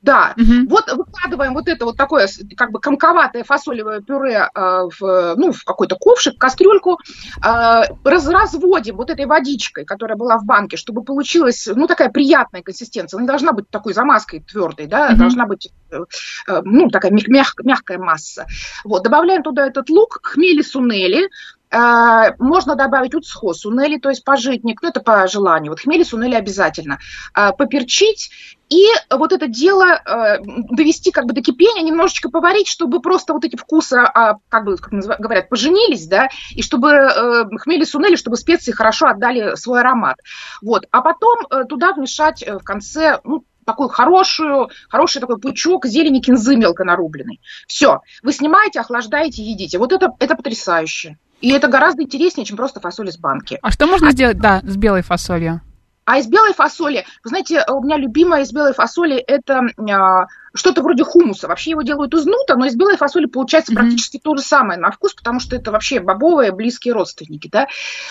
Да, 0.00 0.34
Мгм. 0.36 0.68
вот 0.68 0.84
выкладываем 0.92 1.54
вот 1.54 1.66
это 1.66 1.84
вот 1.84 1.96
такое 1.96 2.28
как 2.56 2.70
бы 2.70 2.78
комковатое 2.80 3.42
фасолевое 3.42 4.00
пюре 4.00 4.48
э, 4.54 4.60
в, 5.00 5.34
ну, 5.36 5.50
в 5.52 5.64
какой-то 5.64 5.96
ковшик, 5.96 6.38
кастрюльку, 6.38 6.98
э, 7.44 7.82
раз- 8.04 8.28
разводим 8.28 8.96
вот 8.96 9.10
этой 9.10 9.26
водичкой, 9.26 9.84
которая 9.84 10.16
была 10.16 10.38
в 10.38 10.44
банке, 10.44 10.76
чтобы 10.76 11.02
получилась, 11.02 11.66
ну, 11.66 11.88
такая 11.88 12.10
приятная 12.10 12.62
консистенция. 12.62 13.18
Она 13.18 13.22
не 13.24 13.28
должна 13.28 13.52
быть 13.52 13.68
такой 13.70 13.92
замазкой 13.92 14.40
твердой, 14.40 14.86
да, 14.86 15.10
Мгм. 15.10 15.18
должна 15.18 15.46
быть, 15.46 15.68
э, 15.90 15.98
э, 16.46 16.60
ну, 16.64 16.90
такая 16.90 17.10
мяг- 17.10 17.28
мяг- 17.28 17.64
мягкая 17.64 17.98
масса. 17.98 18.46
Вот, 18.84 19.02
добавляем 19.02 19.42
туда 19.42 19.66
этот 19.66 19.90
лук, 19.90 20.20
хмели 20.22 20.62
сунели, 20.62 21.24
э, 21.24 21.28
можно 21.70 22.74
добавить 22.74 23.14
уцхо 23.14 23.52
сунели, 23.52 23.98
то 23.98 24.08
есть 24.08 24.24
пожитник, 24.24 24.82
ну, 24.82 24.88
это 24.88 25.00
по 25.00 25.26
желанию. 25.26 25.72
Вот 25.72 25.80
хмели 25.80 26.02
сунели 26.02 26.34
обязательно. 26.34 26.98
Э, 27.36 27.52
поперчить 27.52 28.30
и 28.68 28.86
вот 29.10 29.32
это 29.32 29.48
дело 29.48 29.86
э, 29.86 30.38
довести 30.42 31.10
как 31.10 31.24
бы 31.24 31.32
до 31.32 31.42
кипения, 31.42 31.82
немножечко 31.82 32.30
поварить, 32.30 32.68
чтобы 32.68 33.00
просто 33.00 33.32
вот 33.32 33.44
эти 33.44 33.56
вкусы, 33.56 33.96
а, 33.96 34.36
как 34.48 34.64
бы, 34.64 34.76
как 34.76 34.92
называ- 34.92 35.16
говорят, 35.18 35.48
поженились, 35.48 36.06
да, 36.06 36.28
и 36.54 36.62
чтобы 36.62 36.90
э, 36.90 37.44
хмели 37.58 37.84
сунели, 37.84 38.16
чтобы 38.16 38.36
специи 38.36 38.72
хорошо 38.72 39.06
отдали 39.06 39.56
свой 39.56 39.80
аромат. 39.80 40.16
Вот. 40.60 40.86
А 40.90 41.00
потом 41.00 41.38
э, 41.50 41.64
туда 41.64 41.92
вмешать 41.92 42.42
э, 42.42 42.58
в 42.58 42.62
конце, 42.62 43.20
ну, 43.24 43.44
такую 43.64 43.88
хорошую, 43.88 44.70
хороший 44.88 45.20
такой 45.20 45.38
пучок 45.38 45.86
зелени 45.86 46.20
кинзы 46.20 46.56
мелко 46.56 46.84
нарубленной. 46.84 47.40
Все. 47.66 48.00
Вы 48.22 48.32
снимаете, 48.32 48.80
охлаждаете, 48.80 49.42
едите. 49.42 49.78
Вот 49.78 49.92
это, 49.92 50.12
это 50.18 50.36
потрясающе. 50.36 51.18
И 51.40 51.50
это 51.50 51.68
гораздо 51.68 52.02
интереснее, 52.02 52.44
чем 52.44 52.56
просто 52.56 52.80
фасоль 52.80 53.08
из 53.08 53.18
банки. 53.18 53.58
А 53.62 53.70
что 53.70 53.86
можно 53.86 54.10
сделать, 54.10 54.38
да, 54.38 54.60
с 54.64 54.76
белой 54.76 55.02
фасолью? 55.02 55.60
А 56.04 56.18
из 56.18 56.26
белой 56.26 56.54
фасоли, 56.54 57.04
вы 57.22 57.28
знаете, 57.28 57.62
у 57.68 57.82
меня 57.82 57.98
любимая 57.98 58.42
из 58.42 58.50
белой 58.50 58.72
фасоли 58.72 59.16
это 59.16 59.60
а, 59.90 60.26
что-то 60.54 60.82
вроде 60.82 61.04
хумуса. 61.04 61.48
Вообще 61.48 61.70
его 61.70 61.82
делают 61.82 62.14
из 62.14 62.26
нута, 62.26 62.56
но 62.56 62.66
из 62.66 62.76
белой 62.76 62.96
фасоли 62.96 63.26
получается 63.26 63.72
Мгм. 63.72 63.80
практически 63.82 64.18
то 64.18 64.36
же 64.36 64.42
самое 64.42 64.78
на 64.78 64.90
вкус, 64.90 65.14
потому 65.14 65.40
что 65.40 65.56
это 65.56 65.70
вообще 65.72 66.00
бобовые 66.00 66.52
близкие 66.52 66.94
родственники. 66.94 67.48
Да? 67.50 67.66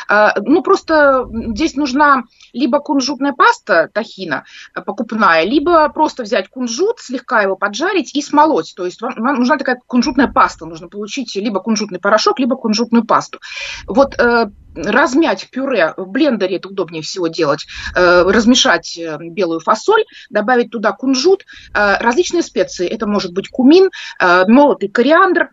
А, 0.07 0.33
Ну, 0.41 0.61
просто 0.61 1.27
здесь 1.31 1.75
нужна 1.75 2.23
либо 2.53 2.79
кунжутная 2.79 3.33
паста 3.33 3.89
тахина 3.93 4.45
э, 4.75 4.81
покупная, 4.81 5.43
либо 5.43 5.89
просто 5.89 6.23
взять 6.23 6.49
кунжут, 6.49 6.99
слегка 6.99 7.41
его 7.41 7.55
поджарить 7.55 8.15
и 8.15 8.21
смолоть. 8.21 8.73
То 8.75 8.85
есть 8.85 9.01
вам, 9.01 9.13
вам 9.17 9.35
нужна 9.35 9.57
такая 9.57 9.79
кунжутная 9.85 10.27
паста. 10.27 10.65
Нужно 10.65 10.87
получить 10.87 11.35
либо 11.35 11.59
кунжутный 11.59 11.99
порошок, 11.99 12.39
либо 12.39 12.55
кунжутную 12.55 13.05
пасту. 13.05 13.39
Вот 13.87 14.15
э, 14.19 14.49
размять 14.83 15.49
пюре 15.49 15.93
в 15.97 16.07
блендере, 16.07 16.57
это 16.57 16.69
удобнее 16.69 17.01
всего 17.01 17.27
делать, 17.27 17.65
э, 17.95 18.23
размешать 18.23 18.97
э, 18.97 19.17
белую 19.19 19.59
фасоль, 19.59 20.03
добавить 20.29 20.71
туда 20.71 20.91
кунжут, 20.91 21.45
э, 21.73 21.97
различные 21.97 22.43
специи. 22.43 22.87
Это 22.87 23.07
может 23.07 23.33
быть 23.33 23.49
кумин, 23.49 23.89
молотый 24.19 24.89
кориандр, 24.89 25.49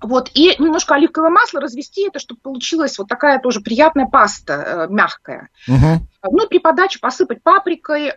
вот, 0.00 0.30
и 0.34 0.54
немножко 0.60 0.94
оливковое 0.94 1.30
масло 1.30 1.60
развести 1.60 2.06
это, 2.06 2.20
чтобы 2.20 2.40
получилась 2.40 2.98
вот 2.98 3.08
такая 3.08 3.40
тоже 3.40 3.60
приятная 3.60 4.06
паста, 4.06 4.86
мягкая. 4.88 5.48
Мгм. 5.66 6.08
Ну 6.22 6.44
и 6.44 6.48
при 6.48 6.58
подаче 6.58 7.00
посыпать 7.00 7.42
паприкой, 7.42 8.12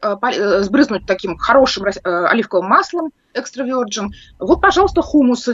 сбрызнуть 0.62 1.08
таким 1.08 1.38
хорошим 1.38 1.86
оливковым 2.04 2.70
маслом, 2.70 3.10
экстра 3.34 3.66
virgin. 3.66 4.10
Вот, 4.38 4.62
пожалуйста, 4.62 5.02
хумус, 5.02 5.50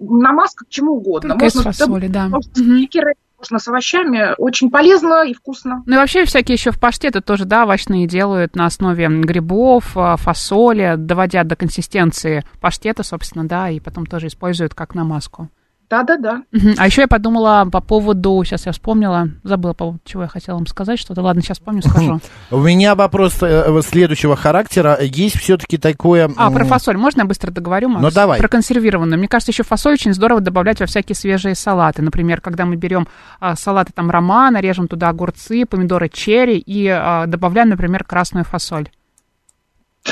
намазка 0.00 0.64
к 0.64 0.68
чему 0.68 0.94
угодно. 0.94 1.30
Только 1.30 1.46
из 1.46 1.54
Можно 1.54 1.72
фасоли, 1.72 2.08
да. 2.08 2.28
можно 2.28 2.52
стикерами, 2.52 3.14
можно 3.40 3.58
с 3.58 3.68
овощами. 3.68 4.34
Очень 4.38 4.70
полезно 4.70 5.24
и 5.24 5.34
вкусно. 5.34 5.82
Ну 5.86 5.94
и 5.94 5.98
вообще 5.98 6.24
всякие 6.24 6.54
еще 6.54 6.70
в 6.70 6.78
паштеты 6.78 7.20
тоже, 7.20 7.44
да, 7.46 7.64
овощные 7.64 8.06
делают 8.06 8.54
на 8.54 8.66
основе 8.66 9.08
грибов, 9.08 9.96
а, 9.96 10.16
фасоли, 10.16 10.94
доводя 10.96 11.42
до 11.44 11.56
консистенции 11.56 12.44
паштета, 12.60 13.02
собственно, 13.02 13.48
да, 13.48 13.70
и 13.70 13.80
потом 13.80 14.06
тоже 14.06 14.28
используют 14.28 14.74
как 14.74 14.94
намазку. 14.94 15.48
Да-да-да. 15.90 16.42
А 16.78 16.86
еще 16.86 17.02
я 17.02 17.08
подумала 17.08 17.68
по 17.70 17.80
поводу, 17.80 18.40
сейчас 18.44 18.64
я 18.64 18.70
вспомнила, 18.70 19.28
забыла, 19.42 19.72
по 19.72 19.78
поводу 19.86 20.00
чего 20.04 20.22
я 20.22 20.28
хотела 20.28 20.56
вам 20.56 20.68
сказать 20.68 21.00
что-то. 21.00 21.20
Ладно, 21.20 21.42
сейчас 21.42 21.58
вспомню, 21.58 21.82
скажу. 21.82 22.20
У 22.52 22.58
меня 22.58 22.94
вопрос 22.94 23.38
э, 23.42 23.80
следующего 23.82 24.36
характера. 24.36 24.96
Есть 25.00 25.36
все-таки 25.38 25.78
такое... 25.78 26.30
А, 26.36 26.50
про 26.52 26.64
фасоль. 26.64 26.96
Можно 26.96 27.22
я 27.22 27.24
быстро 27.26 27.50
договорю, 27.50 27.88
Макс? 27.88 28.02
Ну, 28.02 28.10
давай. 28.12 28.38
Про 28.38 28.46
консервированную. 28.46 29.18
Мне 29.18 29.26
кажется, 29.26 29.50
еще 29.50 29.64
фасоль 29.64 29.94
очень 29.94 30.14
здорово 30.14 30.40
добавлять 30.40 30.78
во 30.78 30.86
всякие 30.86 31.16
свежие 31.16 31.56
салаты. 31.56 32.02
Например, 32.02 32.40
когда 32.40 32.66
мы 32.66 32.76
берем 32.76 33.08
а, 33.40 33.56
салаты 33.56 33.92
там 33.92 34.12
романа, 34.12 34.60
режем 34.60 34.86
туда 34.86 35.08
огурцы, 35.08 35.66
помидоры 35.66 36.08
черри 36.08 36.58
и 36.58 36.86
а, 36.86 37.26
добавляем, 37.26 37.68
например, 37.68 38.04
красную 38.04 38.44
фасоль. 38.44 38.88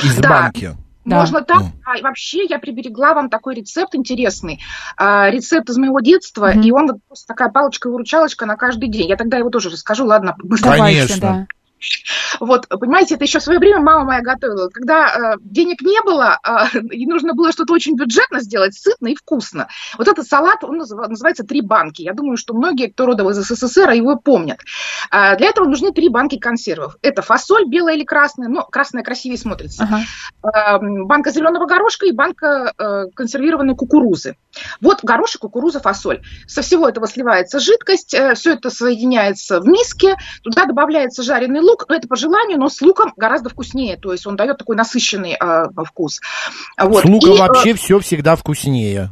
Из 0.03 0.17
Да. 0.17 0.29
банки. 0.29 0.77
Да. 1.09 1.17
Можно 1.21 1.43
так. 1.43 1.63
А 1.85 2.01
вообще 2.03 2.45
я 2.45 2.59
приберегла 2.59 3.15
вам 3.15 3.31
такой 3.31 3.55
рецепт 3.55 3.95
интересный. 3.95 4.61
А, 4.97 5.31
рецепт 5.31 5.69
из 5.71 5.77
моего 5.79 6.01
детства, 6.01 6.51
Мгм. 6.51 6.61
и 6.61 6.71
он 6.71 6.87
вот 6.89 6.97
просто 7.07 7.27
такая 7.27 7.49
палочка-выручалочка 7.49 8.47
на 8.47 8.57
каждый 8.57 8.89
день. 8.89 9.09
Я 9.09 9.17
тогда 9.17 9.39
его 9.39 9.51
тоже 9.51 9.71
расскажу. 9.71 10.05
Ладно, 10.07 10.35
быстро. 10.39 10.71
Конечно. 10.73 11.17
Давайте, 11.21 11.21
да. 11.21 11.58
Вот, 12.41 12.69
понимаете, 12.69 13.15
это 13.15 13.25
еще 13.25 13.39
в 13.39 13.43
свое 13.43 13.59
время 13.59 13.81
мама 13.81 14.05
моя 14.05 14.21
готовила. 14.21 14.69
Когда 14.69 15.35
э, 15.35 15.37
денег 15.41 15.81
не 15.83 16.01
было, 16.03 16.39
э, 16.43 16.79
и 16.91 17.07
нужно 17.07 17.35
было 17.35 17.53
что-то 17.53 17.73
очень 17.73 17.97
бюджетно 17.97 18.41
сделать, 18.41 18.75
сытно 18.75 19.09
и 19.09 19.15
вкусно. 19.15 19.69
Вот 19.97 20.09
этот 20.09 20.27
салат, 20.27 20.65
он 20.65 20.81
называ- 20.81 21.09
называется 21.09 21.45
«Три 21.45 21.61
банки». 21.61 22.03
Я 22.03 22.15
думаю, 22.15 22.37
что 22.37 22.55
многие, 22.55 22.89
кто 22.91 23.07
родом 23.07 23.31
из 23.31 23.37
СССР, 23.37 23.91
его 23.91 24.17
помнят. 24.17 24.61
А, 25.11 25.37
для 25.37 25.49
этого 25.49 25.67
нужны 25.67 25.93
три 25.93 26.09
банки 26.09 26.39
консервов. 26.39 26.97
Это 27.03 27.23
фасоль, 27.23 27.67
белая 27.67 27.97
или 27.97 28.05
красная, 28.05 28.49
но 28.49 28.65
красная 28.65 29.03
красивее 29.03 29.39
смотрится. 29.39 29.85
Ага. 29.85 30.79
Э, 30.79 30.79
банка 31.05 31.31
зеленого 31.31 31.67
горошка 31.67 32.07
и 32.07 32.13
банка 32.13 32.73
э, 32.79 33.05
консервированной 33.15 33.75
кукурузы. 33.75 34.37
Вот 34.81 35.01
горошек, 35.03 35.41
кукуруза, 35.43 35.81
фасоль. 35.81 36.23
Со 36.47 36.63
всего 36.63 36.89
этого 36.89 37.07
сливается 37.07 37.61
жидкость, 37.61 38.17
все 38.35 38.53
это 38.55 38.71
соединяется 38.71 39.61
в 39.61 39.67
миске, 39.67 40.17
туда 40.43 40.65
добавляется 40.65 41.23
жареный 41.23 41.61
лук, 41.61 41.68
но 41.89 41.95
это 41.95 42.09
по 42.09 42.17
желанию, 42.17 42.59
но 42.59 42.69
с 42.69 42.81
луком 42.81 43.13
гораздо 43.17 43.51
вкуснее, 43.51 43.97
то 43.97 44.13
есть 44.13 44.27
он 44.27 44.37
дает 44.37 44.59
такой 44.59 44.77
насыщенный 44.77 45.37
э, 45.41 45.69
вкус. 45.85 46.21
Вот. 46.81 47.03
С 47.03 47.05
луком 47.05 47.33
И, 47.33 47.37
э, 47.37 47.39
вообще 47.39 47.75
все 47.75 47.99
всегда 47.99 48.37
вкуснее. 48.37 49.11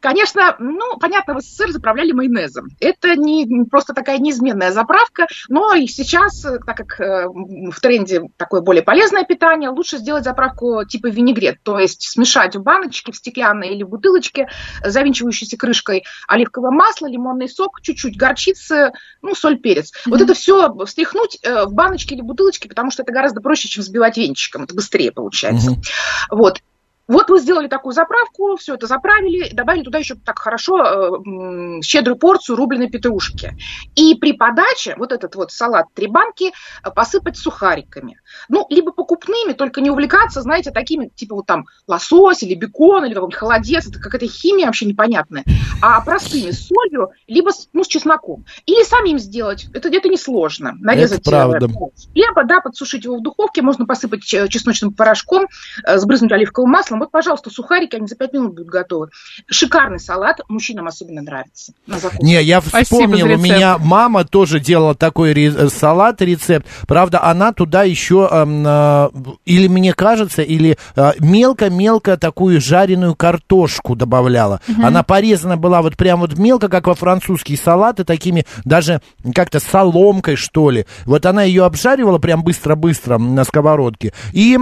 Конечно, 0.00 0.56
ну, 0.58 0.96
понятно, 0.98 1.34
в 1.34 1.40
СССР 1.40 1.72
заправляли 1.72 2.12
майонезом. 2.12 2.68
Это 2.80 3.16
не 3.16 3.64
просто 3.64 3.94
такая 3.94 4.18
неизменная 4.18 4.70
заправка, 4.70 5.26
но 5.48 5.74
и 5.74 5.86
сейчас, 5.86 6.44
э, 6.44 6.58
так 6.64 6.76
как 6.76 7.00
э, 7.00 7.26
в 7.26 7.80
тренде 7.80 8.22
такое 8.36 8.60
более 8.60 8.82
полезное 8.82 9.24
питание, 9.24 9.70
лучше 9.70 9.98
сделать 9.98 10.24
заправку 10.24 10.84
типа 10.84 11.08
винегрет, 11.08 11.58
то 11.62 11.78
есть 11.78 12.02
смешать 12.08 12.54
в 12.54 12.62
баночке, 12.62 13.12
в 13.12 13.16
стеклянной 13.16 13.70
или 13.74 13.82
бутылочке, 13.82 14.48
э, 14.82 14.90
завинчивающейся 14.90 15.56
крышкой 15.56 16.04
оливковое 16.28 16.70
масло, 16.70 17.06
лимонный 17.08 17.48
сок, 17.48 17.80
чуть-чуть 17.80 18.16
горчицы, 18.16 18.92
ну, 19.22 19.34
соль, 19.34 19.58
перец. 19.58 19.92
Вот 20.06 20.16
Мгм. 20.20 20.24
это 20.24 20.34
все 20.34 20.74
встряхнуть 20.86 21.38
в 21.42 21.72
баночке 21.72 22.14
или 22.14 22.22
бутылочке, 22.22 22.68
потому 22.68 22.90
что 22.90 23.02
это 23.02 23.12
гораздо 23.12 23.40
проще, 23.40 23.68
чем 23.68 23.82
взбивать 23.82 24.16
венчиком, 24.16 24.62
это 24.62 24.74
быстрее 24.74 25.10
получается. 25.12 25.72
Мгм. 25.72 25.82
Вот. 26.30 26.60
Вот 27.08 27.30
вы 27.30 27.40
сделали 27.40 27.68
такую 27.68 27.94
заправку, 27.94 28.56
все 28.56 28.74
это 28.74 28.86
заправили, 28.86 29.48
добавили 29.54 29.82
туда 29.82 29.98
еще 29.98 30.14
так 30.14 30.38
хорошо 30.38 30.84
э, 30.84 31.82
щедрую 31.82 32.18
порцию 32.18 32.56
рубленой 32.56 32.90
петрушки. 32.90 33.56
И 33.96 34.14
при 34.14 34.34
подаче 34.34 34.94
вот 34.98 35.12
этот 35.12 35.34
вот 35.34 35.50
салат 35.50 35.86
три 35.94 36.06
банки 36.06 36.52
э, 36.84 36.90
посыпать 36.90 37.38
сухариками. 37.38 38.20
Ну, 38.50 38.66
либо 38.68 38.92
покупными, 38.92 39.54
только 39.54 39.80
не 39.80 39.90
увлекаться, 39.90 40.42
знаете, 40.42 40.70
такими, 40.70 41.08
типа 41.08 41.36
вот 41.36 41.46
там 41.46 41.64
лосось 41.86 42.42
или 42.42 42.54
бекон, 42.54 43.06
или 43.06 43.14
какой-нибудь 43.14 43.38
холодец, 43.38 43.86
это 43.88 43.98
какая-то 43.98 44.26
химия 44.26 44.66
вообще 44.66 44.84
непонятная, 44.84 45.44
а 45.80 46.02
простыми 46.02 46.50
с 46.50 46.66
солью, 46.66 47.12
либо 47.26 47.50
с, 47.50 47.70
ну, 47.72 47.84
с 47.84 47.86
чесноком. 47.86 48.44
Или 48.66 48.84
самим 48.84 49.18
сделать, 49.18 49.66
это 49.72 49.88
где-то 49.88 50.10
несложно. 50.10 50.74
Нарезать 50.78 51.26
э, 51.26 51.30
правда. 51.30 51.68
хлеба, 52.12 52.44
да, 52.44 52.60
подсушить 52.60 53.04
его 53.04 53.16
в 53.16 53.22
духовке, 53.22 53.62
можно 53.62 53.86
посыпать 53.86 54.22
че- 54.22 54.48
чесночным 54.48 54.92
порошком, 54.92 55.46
э, 55.86 55.96
сбрызнуть 55.96 56.32
оливковым 56.32 56.70
маслом. 56.70 56.97
Вот, 56.98 57.10
пожалуйста, 57.10 57.50
сухарики, 57.50 57.96
они 57.96 58.06
за 58.06 58.16
5 58.16 58.32
минут 58.32 58.54
будут 58.54 58.68
готовы. 58.68 59.08
Шикарный 59.46 60.00
салат, 60.00 60.40
мужчинам 60.48 60.86
особенно 60.88 61.22
нравится. 61.22 61.72
На 61.86 61.98
закуску. 61.98 62.24
Не, 62.24 62.42
я 62.42 62.60
вспомнил, 62.60 63.26
у 63.26 63.36
меня 63.38 63.78
мама 63.78 64.24
тоже 64.24 64.60
делала 64.60 64.94
такой 64.94 65.32
ре- 65.32 65.54
э, 65.54 65.68
салат, 65.68 66.20
рецепт. 66.22 66.66
Правда, 66.86 67.22
она 67.22 67.52
туда 67.52 67.82
еще, 67.82 68.28
эм, 68.30 68.64
э, 68.66 69.10
или 69.44 69.68
мне 69.68 69.92
кажется, 69.92 70.42
или 70.42 70.76
э, 70.96 71.12
мелко-мелко 71.18 72.16
такую 72.16 72.60
жареную 72.60 73.14
картошку 73.14 73.94
добавляла. 73.94 74.60
Она 74.82 75.02
порезана 75.02 75.56
была 75.56 75.82
вот 75.82 75.96
прям 75.96 76.20
вот 76.20 76.38
мелко, 76.38 76.68
как 76.68 76.86
во 76.86 76.94
французские 76.94 77.58
салаты, 77.58 78.04
такими 78.04 78.44
даже 78.64 79.00
как-то 79.34 79.60
соломкой, 79.60 80.36
что 80.36 80.70
ли. 80.70 80.86
Вот 81.04 81.26
она 81.26 81.42
ее 81.42 81.64
обжаривала 81.64 82.18
прям 82.18 82.42
быстро-быстро 82.42 83.18
на 83.18 83.44
сковородке. 83.44 84.12
И... 84.32 84.58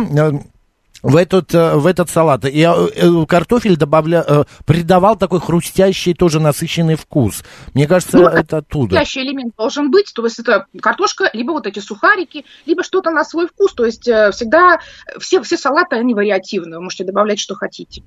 в 1.02 1.16
этот, 1.16 1.54
э, 1.54 1.76
в 1.76 1.86
этот 1.86 2.10
салат. 2.10 2.44
И 2.44 2.60
э, 2.60 2.88
э, 2.94 3.26
картофель 3.26 3.76
добавля, 3.76 4.46
придавал 4.64 5.16
такой 5.16 5.40
хрустящий, 5.40 6.14
тоже 6.14 6.40
насыщенный 6.40 6.96
вкус. 6.96 7.44
Мне 7.74 7.86
кажется, 7.86 8.16
Ну, 8.18 8.26
это 8.26 8.58
оттуда. 8.58 8.94
Настоящий 8.94 9.22
элемент 9.22 9.54
должен 9.56 9.90
быть, 9.90 10.12
то 10.14 10.24
есть 10.24 10.38
это 10.38 10.66
картошка, 10.80 11.30
либо 11.32 11.52
вот 11.52 11.66
эти 11.66 11.78
сухарики, 11.78 12.44
либо 12.66 12.82
что-то 12.82 13.10
на 13.10 13.24
свой 13.24 13.46
вкус. 13.48 13.74
То 13.74 13.84
есть 13.84 14.02
всегда 14.02 14.80
все, 15.18 15.42
все 15.42 15.56
салаты, 15.56 15.96
они 15.96 16.14
вариативные, 16.14 16.78
вы 16.78 16.84
можете 16.84 17.04
добавлять, 17.04 17.38
что 17.38 17.54
хотите. 17.54 18.02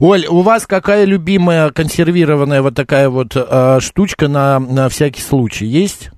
Оль, 0.00 0.26
у 0.26 0.40
вас 0.42 0.66
какая 0.66 1.04
любимая 1.04 1.70
консервированная 1.70 2.62
вот 2.62 2.74
такая 2.74 3.08
вот 3.08 3.32
э, 3.34 3.80
штучка 3.80 4.28
на, 4.28 4.58
на 4.58 4.88
всякий 4.88 5.22
случай 5.22 5.66
есть? 5.66 6.10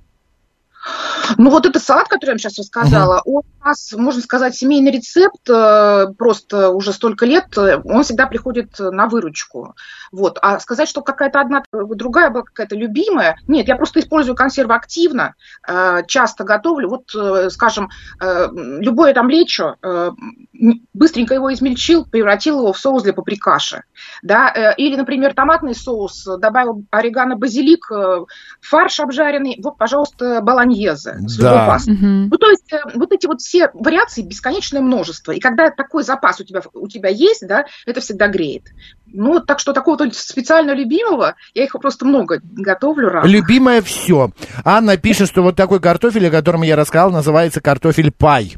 Ну, 1.37 1.49
вот 1.49 1.65
этот 1.65 1.83
салат, 1.83 2.07
который 2.07 2.29
я 2.29 2.33
вам 2.33 2.39
сейчас 2.39 2.57
рассказала, 2.57 3.21
он 3.25 3.43
у 3.61 3.65
нас, 3.65 3.93
можно 3.93 4.21
сказать, 4.21 4.55
семейный 4.55 4.91
рецепт, 4.91 5.49
э, 5.49 6.07
просто 6.17 6.69
уже 6.69 6.93
столько 6.93 7.25
лет, 7.25 7.57
э, 7.57 7.81
он 7.83 8.03
всегда 8.03 8.27
приходит 8.27 8.77
на 8.79 9.07
выручку. 9.07 9.75
Вот. 10.11 10.37
А 10.41 10.59
сказать, 10.59 10.87
что 10.87 11.01
какая-то 11.01 11.39
одна, 11.41 11.63
другая 11.71 12.29
была 12.29 12.43
какая-то 12.43 12.75
любимая, 12.75 13.37
нет, 13.47 13.67
я 13.67 13.75
просто 13.75 13.99
использую 13.99 14.35
консервы 14.35 14.75
активно, 14.75 15.35
э, 15.67 16.03
часто 16.07 16.43
готовлю. 16.43 16.89
Вот, 16.89 17.51
скажем, 17.51 17.89
любое 18.19 19.13
там 19.13 19.29
лечо, 19.29 19.75
быстренько 20.93 21.33
его 21.33 21.53
измельчил, 21.53 22.05
превратил 22.05 22.59
его 22.59 22.73
в 22.73 22.77
соус 22.77 23.03
для 23.03 23.13
паприкаши. 23.13 23.83
Да? 24.21 24.73
Или, 24.77 24.95
например, 24.95 25.33
томатный 25.33 25.75
соус, 25.75 26.27
добавил 26.39 26.85
орегано, 26.91 27.35
базилик, 27.35 27.91
э, 27.91 28.25
фарш 28.61 28.99
обжаренный, 28.99 29.59
вот, 29.61 29.77
пожалуйста, 29.77 30.41
Да. 31.19 31.67
пастой. 31.67 31.95
Мгм. 31.95 32.29
Ну, 32.29 32.37
то 32.37 32.49
есть 32.49 32.71
э, 32.71 32.79
вот 32.95 33.11
эти 33.11 33.25
вот 33.25 33.41
все 33.41 33.69
вариации 33.73 34.21
бесконечное 34.21 34.81
множество. 34.81 35.31
И 35.31 35.39
когда 35.39 35.69
такой 35.69 36.03
запас 36.03 36.39
у 36.39 36.43
тебя, 36.43 36.61
у 36.73 36.87
тебя 36.87 37.09
есть, 37.09 37.47
да, 37.47 37.65
это 37.85 38.01
всегда 38.01 38.27
греет. 38.27 38.67
Ну, 39.05 39.39
так 39.39 39.59
что 39.59 39.73
такого 39.73 39.97
вот 39.97 40.15
специально 40.15 40.71
любимого, 40.71 41.35
я 41.53 41.63
их 41.63 41.71
просто 41.73 42.05
много 42.05 42.39
готовлю 42.41 43.09
раз. 43.09 43.27
Любимое 43.27 43.81
все. 43.81 44.31
Анна 44.65 44.97
пишет, 44.97 45.29
что 45.29 45.43
вот 45.43 45.55
такой 45.55 45.79
картофель, 45.79 46.27
о 46.27 46.31
котором 46.31 46.63
я 46.63 46.75
рассказал, 46.75 47.11
называется 47.11 47.61
картофель 47.61 48.11
пай. 48.11 48.55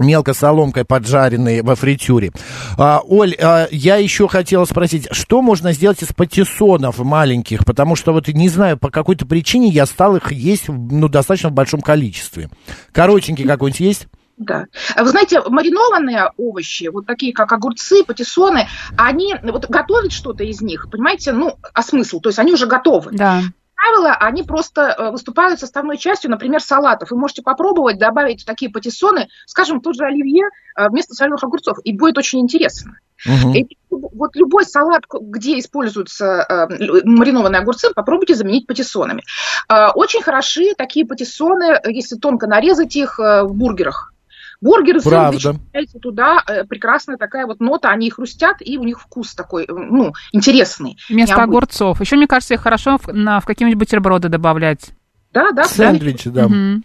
Мелко 0.00 0.34
соломкой 0.34 0.84
поджаренные 0.84 1.62
во 1.62 1.76
фритюре. 1.76 2.32
А, 2.76 3.00
Оль, 3.04 3.34
а, 3.40 3.68
я 3.70 3.96
еще 3.96 4.28
хотела 4.28 4.64
спросить, 4.64 5.08
что 5.12 5.42
можно 5.42 5.72
сделать 5.72 6.02
из 6.02 6.08
патиссонов 6.08 6.98
маленьких? 6.98 7.64
Потому 7.64 7.96
что 7.96 8.12
вот 8.12 8.28
не 8.28 8.48
знаю, 8.48 8.78
по 8.78 8.90
какой-то 8.90 9.26
причине 9.26 9.68
я 9.68 9.86
стал 9.86 10.16
их 10.16 10.32
есть 10.32 10.68
ну, 10.68 11.08
достаточно 11.08 11.50
в 11.50 11.52
большом 11.52 11.80
количестве. 11.80 12.50
Коротенький 12.92 13.46
какой-нибудь 13.46 13.80
есть? 13.80 14.08
Да. 14.38 14.64
Вы 14.96 15.08
знаете, 15.08 15.42
маринованные 15.46 16.30
овощи, 16.38 16.88
вот 16.90 17.06
такие 17.06 17.34
как 17.34 17.52
огурцы, 17.52 18.04
патиссоны, 18.04 18.68
они, 18.96 19.34
вот 19.42 19.68
готовить 19.68 20.12
что-то 20.12 20.44
из 20.44 20.62
них, 20.62 20.88
понимаете, 20.90 21.32
ну, 21.32 21.56
а 21.74 21.82
смысл? 21.82 22.20
То 22.20 22.30
есть 22.30 22.38
они 22.38 22.52
уже 22.52 22.66
готовы. 22.66 23.10
Да 23.12 23.42
правило, 23.80 24.14
они 24.14 24.42
просто 24.42 24.94
э, 24.96 25.10
выступают 25.10 25.60
составной 25.60 25.96
частью, 25.96 26.30
например, 26.30 26.60
салатов. 26.60 27.10
Вы 27.10 27.18
можете 27.18 27.42
попробовать 27.42 27.98
добавить 27.98 28.44
такие 28.44 28.70
патиссоны, 28.70 29.28
скажем, 29.46 29.80
тот 29.80 29.96
же 29.96 30.04
оливье 30.04 30.44
э, 30.76 30.88
вместо 30.88 31.14
соленых 31.14 31.42
огурцов, 31.42 31.78
и 31.84 31.96
будет 31.96 32.18
очень 32.18 32.40
интересно. 32.40 32.98
Угу. 33.26 33.52
И 33.54 33.66
вот 33.90 34.36
любой 34.36 34.64
салат, 34.64 35.04
где 35.10 35.58
используются 35.58 36.46
э, 36.48 36.66
маринованные 37.04 37.60
огурцы, 37.60 37.88
попробуйте 37.94 38.34
заменить 38.34 38.66
патиссонами. 38.66 39.22
Э, 39.68 39.88
очень 39.94 40.22
хороши 40.22 40.74
такие 40.76 41.06
патиссоны, 41.06 41.80
если 41.86 42.16
тонко 42.16 42.46
нарезать 42.46 42.96
их 42.96 43.18
э, 43.18 43.42
в 43.44 43.54
бургерах. 43.54 44.12
Бургеры, 44.60 45.00
Правда. 45.00 45.40
сэндвичи, 45.40 45.98
туда 46.00 46.42
э, 46.46 46.64
прекрасная 46.64 47.16
такая 47.16 47.46
вот 47.46 47.60
нота, 47.60 47.88
они 47.88 48.10
хрустят, 48.10 48.56
и 48.60 48.76
у 48.76 48.84
них 48.84 49.00
вкус 49.00 49.34
такой, 49.34 49.66
ну, 49.68 50.12
интересный. 50.32 50.98
Вместо 51.08 51.34
необычный. 51.34 51.44
огурцов. 51.44 52.00
Еще, 52.00 52.16
мне 52.16 52.26
кажется, 52.26 52.54
их 52.54 52.60
хорошо 52.60 52.98
в, 52.98 53.08
на, 53.08 53.40
в 53.40 53.46
какие-нибудь 53.46 53.78
бутерброды 53.78 54.28
добавлять. 54.28 54.90
Да, 55.32 55.52
да. 55.52 55.64
Сэндвичи, 55.64 56.28
да. 56.28 56.46
Угу. 56.46 56.82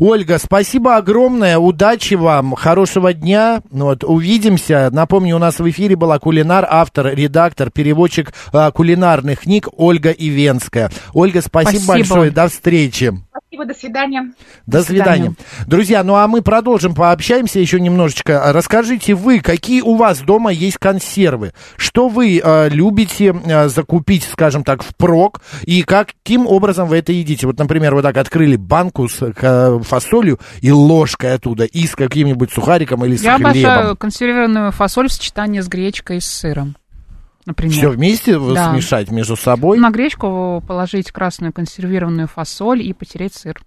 Ольга, 0.00 0.38
спасибо 0.38 0.96
огромное, 0.96 1.56
удачи 1.56 2.14
вам, 2.14 2.54
хорошего 2.54 3.12
дня. 3.12 3.62
Вот, 3.70 4.02
увидимся. 4.02 4.90
Напомню, 4.92 5.36
у 5.36 5.38
нас 5.38 5.60
в 5.60 5.70
эфире 5.70 5.94
была 5.94 6.18
кулинар, 6.18 6.66
автор, 6.68 7.14
редактор, 7.14 7.70
переводчик 7.70 8.34
а, 8.52 8.72
кулинарных 8.72 9.42
книг 9.42 9.68
Ольга 9.72 10.10
Ивенская. 10.10 10.90
Ольга, 11.14 11.40
спасибо, 11.40 11.80
спасибо. 11.80 11.92
большое, 11.92 12.30
до 12.32 12.48
встречи. 12.48 13.14
Спасибо, 13.56 13.64
до 13.64 13.74
свидания. 13.74 14.22
До, 14.66 14.78
до 14.78 14.82
свидания. 14.82 15.16
свидания. 15.16 15.36
Друзья, 15.66 16.04
ну 16.04 16.16
а 16.16 16.26
мы 16.28 16.42
продолжим, 16.42 16.94
пообщаемся 16.94 17.58
еще 17.58 17.80
немножечко. 17.80 18.52
Расскажите 18.52 19.14
вы, 19.14 19.40
какие 19.40 19.80
у 19.80 19.94
вас 19.96 20.20
дома 20.20 20.52
есть 20.52 20.78
консервы? 20.78 21.52
Что 21.76 22.08
вы 22.08 22.40
э, 22.42 22.68
любите 22.68 23.34
э, 23.34 23.68
закупить, 23.68 24.24
скажем 24.24 24.62
так, 24.62 24.82
впрок? 24.82 25.40
И 25.62 25.82
каким 25.82 26.46
образом 26.46 26.88
вы 26.88 26.98
это 26.98 27.12
едите? 27.12 27.46
Вот, 27.46 27.58
например, 27.58 27.94
вы 27.94 28.02
так 28.02 28.16
открыли 28.18 28.56
банку 28.56 29.08
с 29.08 29.22
э, 29.22 29.78
фасолью 29.82 30.38
и 30.60 30.70
ложкой 30.70 31.34
оттуда, 31.34 31.64
и 31.64 31.86
с 31.86 31.94
каким-нибудь 31.94 32.52
сухариком 32.52 33.04
или 33.04 33.16
с 33.16 33.22
Я 33.22 33.36
хлебом. 33.36 33.52
Я 33.54 33.74
обожаю 33.74 33.96
консервированную 33.96 34.72
фасоль 34.72 35.08
в 35.08 35.12
сочетании 35.12 35.60
с 35.60 35.68
гречкой 35.68 36.18
и 36.18 36.20
с 36.20 36.26
сыром 36.26 36.76
например. 37.46 37.74
Все 37.74 37.88
вместе 37.88 38.38
да. 38.38 38.72
смешать 38.72 39.10
между 39.10 39.36
собой? 39.36 39.78
На 39.78 39.90
гречку 39.90 40.62
положить 40.66 41.10
красную 41.10 41.52
консервированную 41.52 42.28
фасоль 42.28 42.82
и 42.82 42.92
потереть 42.92 43.34
сыр. 43.34 43.60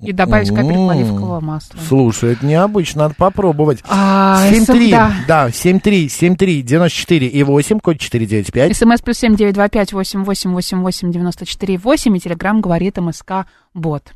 И 0.00 0.12
добавить 0.12 0.48
капельку 0.50 0.90
оливкового 0.90 1.40
масла. 1.40 1.80
Слушай, 1.88 2.34
это 2.34 2.46
необычно, 2.46 3.02
надо 3.02 3.14
попробовать. 3.16 3.82
А, 3.88 4.48
7-3, 4.48 4.90
да. 4.90 5.12
да, 5.26 5.48
7-3, 5.48 6.06
7-3, 6.06 6.62
94 6.62 7.26
и 7.26 7.42
8, 7.42 7.80
код 7.80 7.98
495. 7.98 8.76
СМС 8.76 9.00
плюс 9.00 9.18
7 9.18 9.34
925 9.34 9.92
88 9.92 10.52
88 10.52 11.10
94 11.10 11.78
8 11.78 12.16
и 12.16 12.20
телеграмм 12.20 12.60
говорит 12.60 12.96
МСК 12.98 13.46
Бот. 13.74 14.12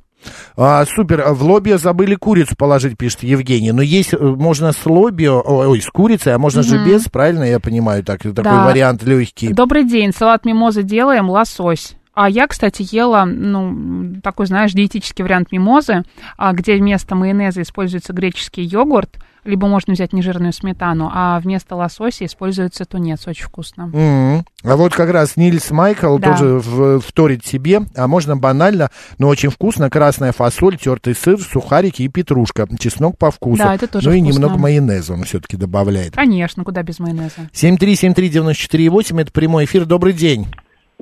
А, 0.57 0.85
супер, 0.85 1.25
в 1.33 1.43
лобио 1.43 1.79
забыли 1.79 2.15
курицу 2.15 2.55
положить, 2.57 2.97
пишет 2.97 3.23
Евгений. 3.23 3.73
Но 3.73 3.83
есть, 3.83 4.15
э, 4.15 4.19
можно 4.19 4.73
с 4.73 4.87
лобио, 4.87 5.43
ой, 5.45 5.81
с 5.81 5.89
курицей, 5.89 6.35
а 6.35 6.39
можно 6.39 6.61
угу. 6.61 6.69
же 6.69 6.85
без, 6.85 7.05
правильно 7.09 7.45
я 7.45 7.61
понимаю, 7.61 8.05
так, 8.05 8.23
такой 8.23 8.43
да. 8.43 8.67
вариант 8.67 9.03
легкий. 9.03 9.53
Добрый 9.53 9.85
день, 9.85 10.13
салат 10.13 10.45
мимоза 10.45 10.83
делаем, 10.83 11.31
лосось. 11.31 11.97
А 12.15 12.29
я, 12.29 12.47
кстати, 12.47 12.87
ела, 12.91 13.25
ну, 13.25 14.21
такой, 14.23 14.47
знаешь, 14.47 14.73
диетический 14.73 15.25
вариант 15.25 15.51
мимозы, 15.51 16.03
а, 16.37 16.53
где 16.53 16.77
вместо 16.77 17.15
майонеза 17.15 17.63
используется 17.63 18.13
греческий 18.13 18.63
йогурт, 18.63 19.19
либо 19.45 19.67
можно 19.67 19.95
взять 19.95 20.13
нежирную 20.13 20.53
сметану, 20.53 21.11
а 21.13 21.41
вместо 21.41 21.75
лосося 21.75 22.27
используется 22.27 22.85
тунец, 22.85 23.27
очень 23.27 23.45
вкусно. 23.45 23.91
Mm-hmm. 23.93 24.45
А 24.65 24.77
вот 24.77 24.95
как 24.95 25.11
раз 25.11 25.37
Нильс 25.37 25.71
Майкл 25.71 26.19
да. 26.19 26.33
тоже 26.33 26.61
в, 26.61 27.01
вторит 27.01 27.45
себе, 27.45 27.83
а 27.97 28.07
можно 28.07 28.37
банально, 28.37 28.91
но 29.19 29.29
очень 29.29 29.51
вкусно, 29.51 29.91
красная 29.91 30.33
фасоль, 30.33 30.77
тертый 30.77 31.17
сыр, 31.17 31.41
сухарики 31.41 32.03
и 32.03 32.09
петрушка, 32.09 32.69
чеснок 32.79 33.19
по 33.19 33.31
вкусу. 33.31 33.63
Да, 33.63 33.75
это 33.75 33.89
тоже 33.89 34.11
Ну 34.11 34.15
вкусно. 34.15 34.31
и 34.31 34.33
немного 34.33 34.59
майонеза 34.59 35.15
он 35.15 35.25
все-таки 35.25 35.57
добавляет. 35.57 36.15
Конечно, 36.15 36.63
куда 36.63 36.83
без 36.83 37.01
майонеза. 37.01 37.49
7373948, 37.53 39.21
это 39.21 39.33
прямой 39.33 39.65
эфир, 39.65 39.87
добрый 39.87 40.13
день. 40.13 40.47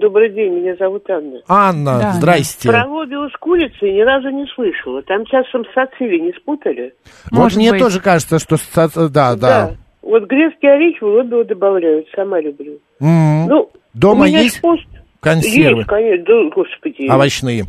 Добрый 0.00 0.30
день, 0.30 0.54
меня 0.54 0.74
зовут 0.76 1.10
Анна. 1.10 1.40
Анна, 1.46 1.98
да, 2.00 2.12
здрасте. 2.12 2.70
Про 2.70 2.86
лобио 2.86 3.28
с 3.28 3.36
курицей 3.36 3.92
ни 3.92 4.00
разу 4.00 4.30
не 4.30 4.46
слышала. 4.46 5.02
Там 5.02 5.26
часом 5.26 5.62
с 5.66 5.76
ацили 5.76 6.18
не 6.18 6.32
спутали? 6.32 6.94
Может 7.30 7.56
вот 7.56 7.60
мне 7.60 7.70
быть. 7.72 7.80
тоже 7.80 8.00
кажется, 8.00 8.38
что 8.38 8.56
да, 8.74 8.88
да, 9.10 9.36
да. 9.36 9.70
Вот 10.00 10.24
грецкие 10.24 10.72
орехи 10.72 11.00
в 11.00 11.06
лобио 11.06 11.44
добавляют, 11.44 12.06
сама 12.16 12.40
люблю. 12.40 12.78
Mm-hmm. 13.02 13.44
Ну, 13.46 13.70
Дома 13.92 14.26
есть 14.26 14.62
пост... 14.62 14.86
консервы? 15.20 15.80
Есть, 15.80 15.88
конечно, 15.88 16.24
да, 16.24 16.50
господи. 16.54 17.10
Овощные? 17.10 17.64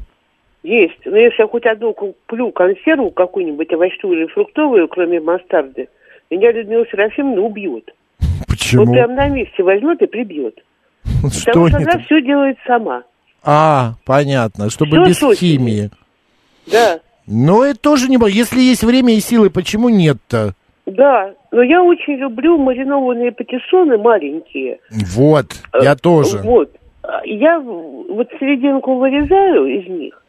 Есть. 0.64 1.00
Но 1.04 1.18
если 1.18 1.42
я 1.42 1.48
хоть 1.50 1.66
одну 1.66 1.94
куплю 1.94 2.52
консерву 2.52 3.12
какую-нибудь 3.12 3.74
овощную 3.74 4.22
или 4.22 4.28
фруктовую, 4.28 4.88
кроме 4.88 5.20
мастарды, 5.20 5.90
меня 6.30 6.54
Людмила 6.54 6.86
Серафимовна 6.90 7.42
убьет. 7.42 7.94
Почему? 8.48 8.86
Вот 8.86 8.94
прям 8.94 9.16
на 9.16 9.28
месте 9.28 9.64
возьмет 9.64 10.02
и 10.02 10.06
прибьет. 10.06 10.58
Что 11.04 11.46
Потому 11.46 11.68
что 11.68 11.78
она 11.78 12.00
все 12.06 12.22
делает 12.22 12.58
сама. 12.66 13.04
А, 13.44 13.94
понятно, 14.06 14.70
чтобы 14.70 15.04
все 15.06 15.30
без 15.32 15.40
химии. 15.40 15.90
Да. 16.68 17.00
Но 17.28 17.64
это 17.64 17.80
тоже 17.80 18.10
не... 18.10 18.18
Если 18.30 18.60
есть 18.60 18.84
время 18.84 19.14
и 19.16 19.20
силы, 19.20 19.50
почему 19.50 19.90
нет-то? 19.90 20.54
Да, 20.86 21.34
но 21.52 21.62
я 21.62 21.82
очень 21.82 22.16
люблю 22.16 22.58
маринованные 22.58 23.32
патиссоны 23.32 23.98
маленькие. 23.98 24.80
Вот, 24.90 25.48
я 25.82 25.96
тоже. 25.96 26.40
Вот. 26.40 26.72
Я 27.24 27.60
вот 27.60 28.28
серединку 28.40 28.96
вырезаю 28.96 29.66
из 29.66 29.88
них, 29.88 30.24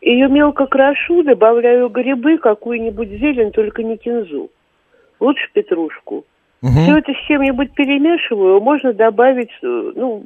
ее 0.00 0.28
мелко 0.28 0.66
крошу, 0.66 1.22
добавляю 1.22 1.88
грибы, 1.88 2.38
какую-нибудь 2.38 3.08
зелень, 3.10 3.52
только 3.52 3.82
не 3.82 3.96
кинзу. 3.96 4.50
Лучше 5.18 5.48
петрушку. 5.52 6.24
Угу. 6.62 6.72
Все 6.72 6.98
это 6.98 7.12
с 7.12 7.26
чем-нибудь 7.26 7.72
перемешиваю, 7.72 8.60
можно 8.60 8.92
добавить, 8.92 9.50
э, 9.62 9.92
ну, 9.94 10.22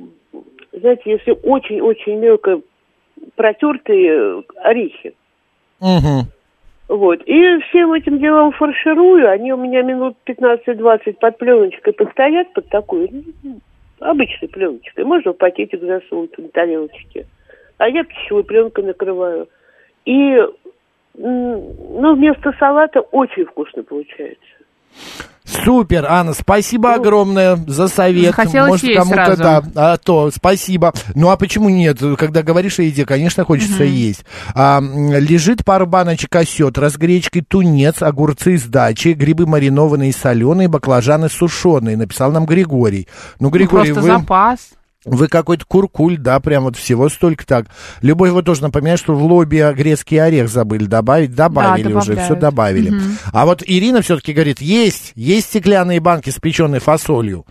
знаете, 0.73 1.03
если 1.13 1.31
очень-очень 1.31 2.19
мелко 2.19 2.61
протертые 3.37 4.43
орехи. 4.57 5.15
Угу. 5.81 6.27
Вот. 6.89 7.23
И 7.25 7.59
всем 7.69 7.93
этим 7.93 8.19
делом 8.19 8.53
фарширую. 8.53 9.31
Они 9.31 9.53
у 9.53 9.57
меня 9.57 9.83
минут 9.83 10.17
15-20 10.27 11.15
под 11.15 11.39
пленочкой 11.39 11.93
постоят, 11.93 12.53
под 12.53 12.69
такой 12.69 13.11
ну, 13.43 13.61
обычной 14.01 14.49
пленочкой. 14.49 15.05
Можно 15.05 15.33
в 15.33 15.37
пакетик 15.37 15.81
засунуть 15.81 16.37
на 16.37 16.49
тарелочке. 16.49 17.27
А 17.79 17.89
я 17.89 18.05
пищевой 18.05 18.45
пленкой 18.45 18.85
накрываю. 18.85 19.49
И 20.05 20.37
ну, 21.17 22.15
вместо 22.15 22.53
салата 22.59 23.01
очень 23.01 23.47
вкусно 23.47 23.83
получается. 23.83 24.43
Супер, 25.63 26.07
Анна, 26.09 26.35
спасибо 26.35 26.91
ну, 26.91 26.95
огромное 26.97 27.57
за 27.67 27.89
совет. 27.89 28.35
Хотелось 28.35 28.83
Может, 28.83 28.97
кому-то 28.97 29.37
да, 29.37 29.63
а 29.75 29.97
то 29.97 30.31
спасибо. 30.35 30.93
Ну 31.15 31.31
а 31.31 31.37
почему 31.37 31.69
нет? 31.69 31.99
Когда 32.19 32.43
говоришь 32.43 32.79
о 32.79 32.83
еде, 32.83 33.07
конечно, 33.07 33.45
хочется 33.45 33.83
угу. 33.83 33.91
есть. 33.91 34.25
А, 34.55 34.81
лежит 34.81 35.65
пару 35.65 35.87
баночек 35.87 36.35
осет, 36.35 36.79
разгречкой 36.79 37.43
тунец, 37.43 38.03
огурцы 38.03 38.59
с 38.59 38.65
дачи, 38.65 39.09
грибы 39.09 39.47
маринованные 39.47 40.13
соленые, 40.13 40.69
баклажаны 40.69 41.29
сушеные. 41.29 41.97
Написал 41.97 42.33
нам 42.33 42.47
Григорий. 42.47 43.09
Ну, 43.41 43.51
Григорий, 43.51 43.91
ну, 43.91 43.95
просто 43.95 44.13
вы... 44.13 44.19
запас. 44.19 44.59
Вы 45.05 45.29
какой-то 45.29 45.65
куркуль, 45.67 46.17
да, 46.17 46.41
прям 46.41 46.65
вот 46.65 46.77
всего 46.77 47.09
столько 47.09 47.47
так. 47.47 47.67
Любовь 48.01 48.31
вот 48.31 48.47
тоже 48.47 48.63
напоминает, 48.63 48.99
что 48.99 49.15
в 49.15 49.23
лобби 49.23 49.63
грецкий 49.75 50.19
орех 50.19 50.49
забыли 50.49 50.87
добавить. 50.87 51.35
Добавили 51.35 51.93
да, 51.93 51.99
уже, 51.99 52.17
все 52.17 52.35
добавили. 52.35 52.91
Угу. 52.91 53.03
А 53.33 53.45
вот 53.45 53.63
Ирина 53.67 54.01
все-таки 54.01 54.33
говорит, 54.33 54.61
есть, 54.61 55.13
есть 55.15 55.49
стеклянные 55.49 56.01
банки 56.01 56.31
с 56.31 56.37
печеной 56.37 56.79
фасолью. 56.79 57.45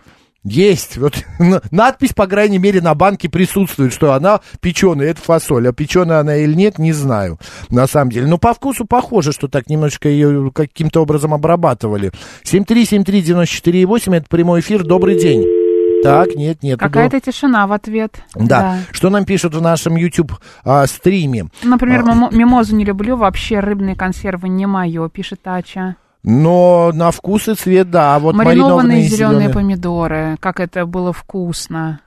Есть. 0.44 0.98
Вот 0.98 1.14
надпись, 1.70 2.12
по 2.12 2.26
крайней 2.26 2.58
мере, 2.58 2.82
на 2.82 2.94
банке 2.94 3.28
присутствует, 3.28 3.92
что 3.92 4.12
она 4.12 4.40
печеная, 4.60 5.10
это 5.10 5.22
фасоль. 5.22 5.68
А 5.68 5.72
печеная 5.72 6.20
она 6.20 6.36
или 6.36 6.54
нет, 6.54 6.78
не 6.78 6.92
знаю, 6.92 7.38
на 7.70 7.86
самом 7.86 8.10
деле. 8.10 8.26
Но 8.26 8.36
по 8.36 8.52
вкусу 8.52 8.84
похоже, 8.84 9.32
что 9.32 9.48
так 9.48 9.68
немножечко 9.68 10.08
ее 10.08 10.50
каким-то 10.52 11.00
образом 11.00 11.32
обрабатывали. 11.32 12.12
7373948, 12.44 14.16
это 14.16 14.26
прямой 14.28 14.60
эфир. 14.60 14.84
Добрый 14.84 15.18
день. 15.18 15.63
Так, 16.04 16.34
нет, 16.34 16.62
нет. 16.62 16.78
Какая-то 16.78 17.20
тишина 17.20 17.66
в 17.66 17.72
ответ. 17.72 18.20
Да. 18.34 18.60
да. 18.60 18.78
Что 18.92 19.10
нам 19.10 19.24
пишут 19.24 19.54
в 19.54 19.62
нашем 19.62 19.96
YouTube 19.96 20.32
а, 20.64 20.86
стриме? 20.86 21.46
Например, 21.62 22.04
а... 22.06 22.28
мимозу 22.30 22.76
не 22.76 22.84
люблю, 22.84 23.16
вообще 23.16 23.60
рыбные 23.60 23.96
консервы 23.96 24.48
не 24.48 24.66
мое, 24.66 25.08
пишет 25.08 25.40
Ача. 25.44 25.96
Но 26.22 26.90
на 26.94 27.10
вкус 27.10 27.48
и 27.48 27.54
цвет, 27.54 27.90
да. 27.90 28.16
А 28.16 28.18
вот 28.18 28.34
маринованные, 28.34 29.02
зеленые 29.02 29.50
помидоры, 29.50 30.36
как 30.40 30.60
это 30.60 30.86
было 30.86 31.12
вкусно. 31.12 32.00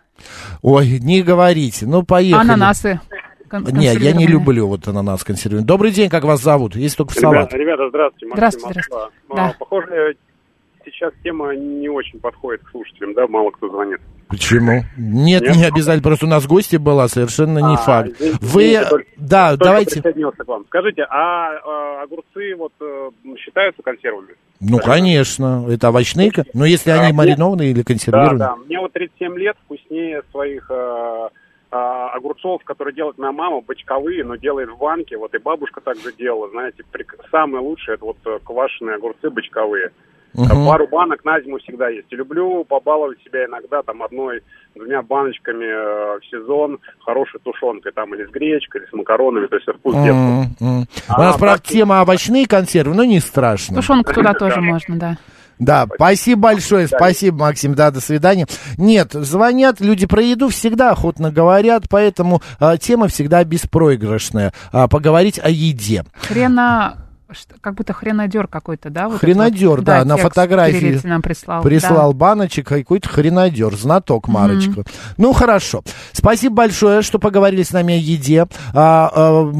Ой, 0.62 1.00
не 1.00 1.22
говорите. 1.22 1.86
Ну, 1.86 2.04
поехали. 2.04 2.42
Ананасы. 2.42 3.00
Нет, 3.52 4.00
я 4.02 4.12
не 4.14 4.28
люблю 4.28 4.68
вот 4.68 4.88
ананас 4.88 5.24
консервированный. 5.24 5.68
Добрый 5.68 5.92
день, 5.92 6.10
как 6.10 6.24
вас 6.24 6.42
зовут? 6.42 6.76
Есть 6.76 6.98
только 6.98 7.14
в 7.14 7.16
салат. 7.16 7.54
Ребята, 7.54 7.58
ребята 7.58 7.90
здравствуйте. 7.90 8.26
Максим 8.26 8.38
Здравствуйте, 8.38 8.80
Москва. 8.80 9.10
здравствуйте. 9.30 9.56
А, 9.56 9.60
Похоже, 9.60 10.16
сейчас 10.92 11.14
тема 11.24 11.56
не 11.56 11.90
очень 11.90 12.20
подходит 12.20 12.62
к 12.64 12.70
слушателям, 12.72 13.14
да, 13.14 13.28
мало 13.28 13.52
кто 13.52 13.70
звонит. 13.70 14.00
Почему? 14.30 14.84
Нет, 14.98 15.42
Нет? 15.42 15.56
не 15.56 15.64
обязательно. 15.64 16.04
Просто 16.04 16.26
у 16.26 16.30
нас 16.30 16.46
гости 16.46 16.76
была, 16.76 17.08
совершенно 17.08 17.60
не 17.60 17.76
А, 17.76 17.78
факт. 17.78 18.10
извините, 18.20 18.38
Вы, 18.42 18.64
извините, 18.64 18.90
только- 18.90 19.08
да, 19.18 19.50
Только 19.52 19.64
давайте. 19.64 20.02
к 20.02 20.48
вам. 20.48 20.66
Скажите, 20.68 21.06
а, 21.10 21.54
э, 21.54 22.04
огурцы 22.04 22.56
вот 22.58 22.74
э, 22.82 23.10
считаются 23.38 23.82
консервами? 23.84 24.34
Ну, 24.60 24.80
конечно, 24.80 25.66
это 25.70 25.90
овощные, 25.90 26.32
но 26.54 26.66
если 26.66 26.92
А, 26.92 27.02
они 27.04 27.14
маринованные 27.14 27.72
или 27.72 27.80
Да, 27.80 27.84
консервированные. 27.86 28.38
да. 28.40 28.56
Мне 28.58 28.80
вот 28.80 28.92
37 28.92 29.38
лет, 29.38 29.56
вкуснее 29.64 30.22
своих 30.32 30.70
э, 30.72 31.30
э, 31.72 31.76
огурцов, 31.78 32.64
которые 32.66 32.96
делает 32.96 33.18
моя 33.18 33.32
мама, 33.32 33.62
бочковые, 33.62 34.26
но 34.26 34.36
делает 34.36 34.70
в 34.70 34.78
банке. 34.78 35.16
Вот 35.18 35.34
и 35.36 35.38
бабушка 35.38 35.80
также 35.80 36.12
делала, 36.14 36.50
знаете, 36.50 36.84
прик- 36.92 37.16
самые 37.32 37.62
лучшие, 37.62 37.96
это 37.96 38.04
вот 38.06 38.18
э, 38.26 38.40
квашеные 38.44 38.96
огурцы 38.96 39.30
бочковые. 39.30 39.92
Мгм. 40.38 40.66
Пару 40.68 40.88
банок 40.88 41.26
на 41.26 41.42
зиму 41.42 41.58
всегда 41.58 41.90
есть. 41.90 42.08
И 42.12 42.16
люблю 42.16 42.64
побаловать 42.64 43.18
себя 43.26 43.46
иногда 43.46 43.82
там 43.82 44.04
одной, 44.04 44.42
двумя 44.76 45.02
баночками 45.02 45.66
э, 45.66 46.20
в 46.20 46.26
сезон 46.30 46.78
хорошей 47.04 47.40
тушенкой, 47.44 47.92
там 47.92 48.14
или 48.14 48.24
с 48.26 48.30
гречкой, 48.30 48.82
или 48.82 48.88
с 48.90 48.94
макаронами, 48.94 49.48
то 49.48 49.56
есть 49.56 49.68
вкус 49.68 49.96
детства. 49.96 50.12
М, 50.14 50.56
м. 50.62 50.82
У 50.82 50.86
А, 51.14 51.18
нас, 51.18 51.38
правда, 51.38 51.58
так- 51.64 51.68
тема 51.68 52.02
овощные 52.02 52.48
консервы, 52.48 52.94
но 52.96 53.04
не 53.04 53.20
страшно. 53.20 53.78
Тушенку 53.78 54.14
туда 54.14 54.34
тоже 54.34 54.62
можно, 54.62 54.98
да. 55.00 55.18
Да, 55.60 55.88
спасибо 55.96 56.42
большое, 56.42 56.86
спасибо, 56.86 57.38
Максим, 57.46 57.74
да, 57.74 57.90
до 57.90 58.00
свидания. 58.00 58.46
Нет, 58.78 59.14
звонят, 59.14 59.80
люди 59.80 60.06
про 60.06 60.22
еду 60.22 60.50
всегда 60.50 60.92
охотно 60.92 61.32
говорят, 61.32 61.86
поэтому 61.90 62.44
а, 62.60 62.78
тема 62.78 63.08
всегда 63.08 63.44
беспроигрышная. 63.44 64.54
А, 64.72 64.88
поговорить 64.88 65.40
о 65.44 65.50
еде. 65.50 66.04
Хрена... 66.14 67.07
Как 67.62 67.76
будто 67.76 67.94
хренадер 67.94 68.48
какой-то, 68.48 68.90
да? 68.90 69.10
вот 69.10 69.20
Хренадер, 69.20 69.78
вот? 69.78 69.84
да, 69.84 70.06
на 70.06 70.16
текст 70.16 70.30
фотографии 70.30 71.00
нам 71.04 71.22
прислал. 71.22 71.62
Прислал 71.62 72.14
баночек, 72.14 72.68
какой-то 72.68 73.10
хренадер, 73.10 73.76
знаток 73.76 74.28
Марочка. 74.28 74.84
Ну, 75.18 75.34
хорошо. 75.34 75.84
Спасибо 76.14 76.56
большое, 76.56 77.02
что 77.02 77.20
поговорили 77.20 77.64
с 77.64 77.72
нами 77.72 77.96
о 77.96 77.98
еде. 77.98 78.48
А, 78.74 79.12
а, 79.14 79.52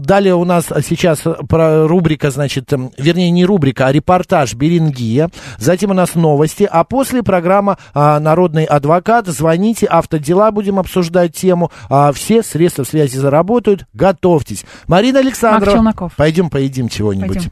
далее 0.00 0.34
у 0.34 0.44
нас 0.44 0.66
сейчас 0.86 1.20
про 1.48 1.86
рубрика, 1.86 2.30
значит, 2.30 2.72
м, 2.72 2.90
вернее, 2.98 3.30
не 3.30 3.44
рубрика, 3.44 3.86
а 3.86 3.92
репортаж 3.92 4.54
Берингия. 4.54 5.30
Затем 5.58 5.90
у 5.90 5.94
нас 5.94 6.14
новости, 6.14 6.68
а 6.70 6.84
после 6.84 7.22
программа 7.22 7.78
а, 7.92 8.18
«Народный 8.18 8.64
адвокат». 8.64 9.26
Звоните, 9.28 9.86
автодела 9.86 10.50
будем 10.50 10.78
обсуждать 10.78 11.34
тему. 11.34 11.70
А, 11.88 12.12
все 12.12 12.42
средства 12.42 12.84
связи 12.84 13.16
заработают. 13.16 13.86
Готовьтесь. 13.92 14.64
Марина 14.88 15.20
Александровна, 15.20 15.94
пойдем 16.16 16.50
поедим 16.50 16.88
чего-нибудь. 17.04 17.50